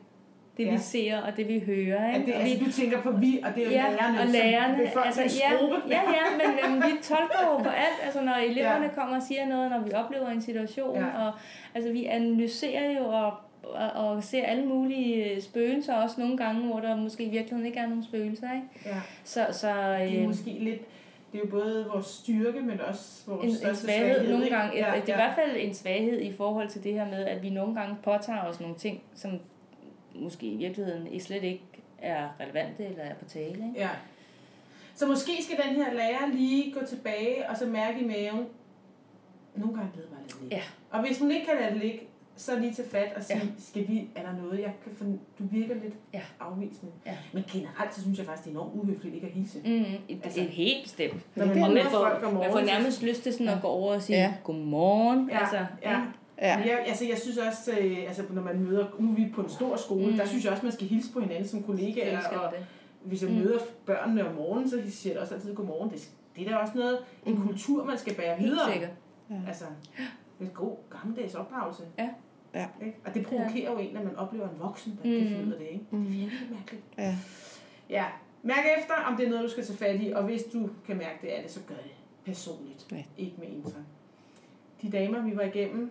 det, 0.57 0.67
Ja. 0.67 0.73
vi 0.73 0.79
ser 0.79 1.21
og 1.21 1.37
det, 1.37 1.49
vi 1.49 1.63
hører. 1.67 2.09
Ja, 2.09 2.15
Ikke? 2.15 2.27
det, 2.27 2.35
og 2.35 2.41
altså, 2.41 2.59
vi, 2.59 2.65
du 2.65 2.73
tænker 2.73 3.01
på 3.03 3.11
vi, 3.11 3.41
og 3.45 3.55
det 3.55 3.67
er 3.67 3.71
ja, 3.71 3.77
lærerne, 3.91 4.19
og 4.21 4.25
som 4.25 4.33
lærerne, 4.33 4.75
befolkningsgruppe. 4.87 5.75
altså, 5.77 5.89
ja, 5.89 6.01
ja, 6.01 6.11
ja, 6.11 6.25
men 6.49 6.59
øhm, 6.83 6.83
vi 6.93 7.03
tolker 7.03 7.39
jo 7.51 7.57
på 7.59 7.69
alt. 7.69 7.99
Altså, 8.05 8.21
når 8.23 8.33
eleverne 8.33 8.85
Ja. 8.85 8.91
kommer 8.91 9.17
og 9.17 9.23
siger 9.23 9.47
noget, 9.47 9.71
når 9.71 9.79
vi 9.81 9.93
oplever 9.93 10.29
en 10.29 10.43
situation, 10.43 10.97
Ja. 10.99 11.07
og 11.27 11.33
altså, 11.75 11.93
vi 11.93 12.05
analyserer 12.05 12.91
jo 12.99 13.05
og, 13.05 13.33
og, 13.63 13.91
og 14.09 14.23
ser 14.25 14.45
alle 14.45 14.67
mulige 14.67 15.35
øh, 15.35 15.41
spøgelser 15.43 15.95
også 15.95 16.21
nogle 16.21 16.37
gange, 16.37 16.61
hvor 16.67 16.81
der 16.81 16.97
måske 16.97 17.25
i 17.25 17.31
virkeligheden 17.31 17.67
ikke 17.67 17.79
er 17.79 17.87
nogen 17.87 18.05
spøgelser. 18.05 18.49
Ikke? 18.55 18.67
Ja, 18.87 19.01
Så, 19.25 19.47
så 19.53 19.69
det 19.69 20.17
er 20.17 20.21
øh, 20.23 20.27
måske 20.27 20.51
lidt... 20.61 20.81
Det 21.33 21.39
er 21.39 21.43
jo 21.45 21.51
både 21.51 21.87
vores 21.93 22.07
styrke, 22.07 22.61
men 22.61 22.81
også 22.81 23.23
vores 23.27 23.45
en, 23.45 23.51
en 23.51 23.57
største 23.57 23.85
svaghed 23.85 24.31
nogle 24.31 24.49
gange. 24.49 24.77
Ja, 24.77 24.95
Ja, 24.95 25.01
det 25.01 25.09
er 25.09 25.19
ja. 25.19 25.23
i 25.23 25.27
hvert 25.27 25.35
fald 25.35 25.57
en 25.57 25.75
svaghed 25.75 26.21
i 26.21 26.33
forhold 26.33 26.69
til 26.69 26.85
det 26.85 26.93
her 26.93 27.05
med, 27.05 27.25
at 27.25 27.43
vi 27.43 27.51
nogle 27.51 27.75
gange 27.75 27.97
påtager 28.03 28.45
os 28.45 28.61
nogle 28.61 28.77
ting, 28.77 29.03
som 29.15 29.39
måske 30.15 30.47
i 30.47 30.57
virkeligheden 30.57 31.21
slet 31.21 31.43
ikke 31.43 31.63
er 31.99 32.29
relevante 32.41 32.85
eller 32.85 33.03
er 33.03 33.15
på 33.15 33.25
tale. 33.25 33.49
Ikke? 33.49 33.73
Ja. 33.77 33.89
Så 34.95 35.07
måske 35.07 35.33
skal 35.43 35.57
den 35.67 35.77
her 35.77 35.93
lærer 35.93 36.27
lige 36.33 36.73
gå 36.73 36.81
tilbage 36.87 37.51
og 37.51 37.57
så 37.57 37.67
mærke 37.67 38.01
i 38.01 38.05
maven, 38.05 38.47
nogle 39.55 39.77
gange 39.77 39.91
bare 39.93 40.03
lade 40.03 40.29
det 40.29 40.41
ligge. 40.41 40.57
Ja. 40.57 40.63
Og 40.91 41.07
hvis 41.07 41.19
hun 41.19 41.31
ikke 41.31 41.47
kan 41.47 41.55
lade 41.61 41.71
det 41.71 41.81
ligge, 41.81 42.01
så 42.41 42.59
lige 42.59 42.75
tage 42.75 42.89
fat 42.89 43.13
og 43.17 43.23
sige, 43.23 43.37
Ja. 43.39 43.45
ja. 43.45 43.51
skal 43.59 43.89
vi, 43.89 44.09
er 44.17 44.23
der 44.23 44.43
noget, 44.43 44.61
jeg 44.61 44.75
kan 44.85 44.93
få, 44.95 45.05
du 45.39 45.45
virker 45.51 45.75
lidt 45.75 45.95
Ja. 46.15 46.21
afvisende. 46.41 46.93
Ja. 47.07 47.17
Men 47.33 47.45
generelt, 47.53 47.95
så 47.95 48.01
synes 48.03 48.19
jeg 48.19 48.27
faktisk, 48.27 48.45
det 48.45 48.51
er 48.51 48.55
enormt 48.61 48.75
uhøfligt 48.75 49.15
ikke 49.15 49.27
at 49.27 49.33
hilse. 49.33 49.59
Mm, 49.59 49.65
det 49.65 49.75
Altså, 50.09 50.25
altså, 50.25 50.41
er 50.41 50.45
helt 50.45 50.83
bestemt. 50.83 51.15
Når 51.37 51.47
man 51.47 51.57
det 51.57 51.65
Og 51.65 51.71
møder 51.71 51.83
man 51.83 51.93
folk 51.93 52.25
om 52.25 52.33
får, 52.33 52.39
man 52.43 52.51
får 52.53 52.59
så- 52.59 52.65
nærmest 52.67 53.03
lyst 53.03 53.23
til 53.23 53.33
sådan 53.33 53.49
at 53.49 53.63
gå 53.63 53.69
over 53.69 53.95
og 53.95 54.03
sige, 54.03 54.17
Ja. 54.17 54.23
ja. 54.23 54.35
godmorgen. 54.45 55.29
Ja, 55.31 55.39
altså, 55.41 55.57
ja. 55.83 56.01
Ja. 56.43 56.59
Men 56.59 56.67
jeg, 56.69 56.85
altså, 56.87 57.05
jeg 57.05 57.19
synes 57.19 57.39
også, 57.39 57.73
øh, 57.81 57.97
altså, 58.07 58.23
når 58.31 58.43
man 58.43 58.61
møder, 58.61 58.87
nu 58.99 59.11
er 59.11 59.15
vi 59.15 59.33
på 59.35 59.41
en 59.41 59.49
stor 59.49 59.77
skole, 59.77 60.11
Mm. 60.11 60.17
der 60.17 60.27
synes 60.27 60.45
jeg 60.45 60.53
også, 60.53 60.65
man 60.65 60.73
skal 60.73 60.87
hilse 60.87 61.13
på 61.13 61.21
hinanden 61.21 61.49
som 61.49 61.63
kollegaer. 61.63 62.19
Og 62.29 62.53
det. 62.53 62.67
hvis 63.05 63.23
jeg 63.23 63.31
Mm. 63.31 63.37
møder 63.37 63.59
børnene 63.87 64.29
om 64.29 64.35
morgenen, 64.35 64.71
så 64.71 64.81
siger 64.89 65.13
jeg 65.13 65.23
også 65.23 65.35
altid 65.35 65.55
godmorgen. 65.55 65.91
Det, 65.91 66.09
det 66.37 66.47
er 66.47 66.51
da 66.51 66.57
også 66.57 66.73
noget, 66.79 66.99
en 67.27 67.35
Mm. 67.35 67.47
kultur, 67.47 67.85
man 67.85 67.99
skal 67.99 68.15
bære 68.15 68.37
Helt 68.37 68.51
videre. 68.51 68.73
sikkert. 68.73 68.91
Altså, 69.49 69.65
det 70.39 70.45
er 70.47 70.49
en 70.51 70.55
god 70.55 70.77
gammeldags 70.91 71.35
opdragelse. 71.35 71.83
Ja. 71.99 72.09
Ja. 72.55 72.67
Ikke? 72.87 72.99
Og 73.07 73.15
det 73.15 73.27
provokerer 73.27 73.73
jo 73.73 73.79
en, 73.79 73.95
når 73.95 74.03
man 74.03 74.17
oplever 74.17 74.49
en 74.49 74.59
voksen, 74.59 74.99
der 75.03 75.11
ikke 75.11 75.21
Mm. 75.21 75.27
kan 75.29 75.37
finde 75.37 75.49
ud 75.49 75.53
af 75.53 75.59
det. 75.59 75.69
Ikke? 75.73 75.85
Mm. 75.91 76.05
Det 76.05 76.07
er 76.15 76.19
virkelig 76.21 76.49
mærkeligt. 76.51 76.83
Ja. 76.99 77.17
Ja, 77.91 78.05
mærk 78.43 78.65
efter, 78.79 78.95
om 78.95 79.17
det 79.17 79.27
er 79.27 79.31
noget, 79.31 79.45
du 79.45 79.51
skal 79.51 79.65
tage 79.65 79.79
fat 79.79 80.01
i, 80.01 80.13
og 80.13 80.23
hvis 80.25 80.43
du 80.43 80.71
kan 80.87 80.97
mærke 80.97 81.19
det 81.23 81.29
af 81.29 81.43
det, 81.43 81.51
så 81.51 81.61
gør 81.69 81.75
det 81.75 81.93
personligt. 82.25 82.87
Ja. 82.93 83.03
Ikke 83.19 83.37
med 83.39 83.49
intra. 83.49 83.79
De 84.83 84.91
damer, 84.91 85.21
vi 85.23 85.37
var 85.37 85.43
igennem, 85.43 85.91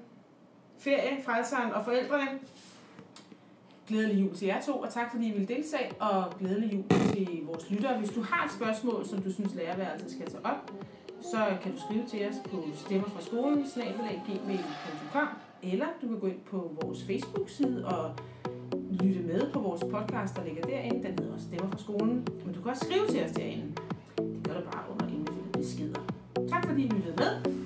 ferie, 0.78 1.24
frelseren 1.26 1.72
og 1.72 1.86
forældrene, 1.86 2.40
glædelig 3.88 4.22
jul 4.22 4.36
til 4.36 4.48
jer 4.48 4.62
to, 4.62 4.74
og 4.80 4.94
tak 4.94 5.12
fordi 5.12 5.28
I 5.28 5.32
ville 5.32 5.48
deltage, 5.48 5.92
og 6.00 6.34
glædelig 6.40 6.74
jul 6.74 6.84
til 6.90 7.40
vores 7.46 7.70
lyttere. 7.72 7.98
Hvis 8.00 8.10
du 8.10 8.22
har 8.22 8.46
et 8.46 8.52
spørgsmål, 8.52 9.06
som 9.06 9.22
du 9.22 9.34
synes 9.34 9.56
lærerværelset 9.56 10.12
skal 10.12 10.26
tage 10.26 10.46
op, 10.46 10.72
så 11.22 11.58
kan 11.64 11.72
du 11.72 11.80
skrive 11.80 12.06
til 12.08 12.30
os 12.30 12.36
på 12.52 12.64
stemmer 12.76 13.08
fra 13.10 13.22
skolen, 13.22 13.64
gmail.com, 14.26 15.28
eller 15.64 15.86
du 16.02 16.08
kan 16.08 16.20
gå 16.20 16.28
ind 16.28 16.40
på 16.52 16.78
vores 16.82 17.04
Facebook-side 17.04 17.86
og 17.86 18.12
lytte 18.92 19.22
med 19.22 19.54
på 19.54 19.60
vores 19.60 19.82
podcast, 19.92 20.36
der 20.36 20.44
ligger 20.44 20.62
derinde. 20.62 21.08
Den 21.08 21.20
hedder 21.20 21.34
også 21.34 21.46
Stemmer 21.46 21.72
fra 21.72 21.78
skolen. 21.78 22.28
Men 22.46 22.54
du 22.56 22.62
kan 22.62 22.72
også 22.72 22.86
skrive 22.86 23.08
til 23.08 23.24
os 23.26 23.32
derinde. 23.32 23.72
Det 24.18 24.44
gør 24.44 24.54
du 24.54 24.62
bare 24.72 24.84
under 24.92 25.08
indfødte 25.08 25.50
beskeder. 25.54 26.02
Tak 26.50 26.68
fordi 26.68 26.84
I 26.86 26.88
lyttede 26.88 27.16
med. 27.18 27.59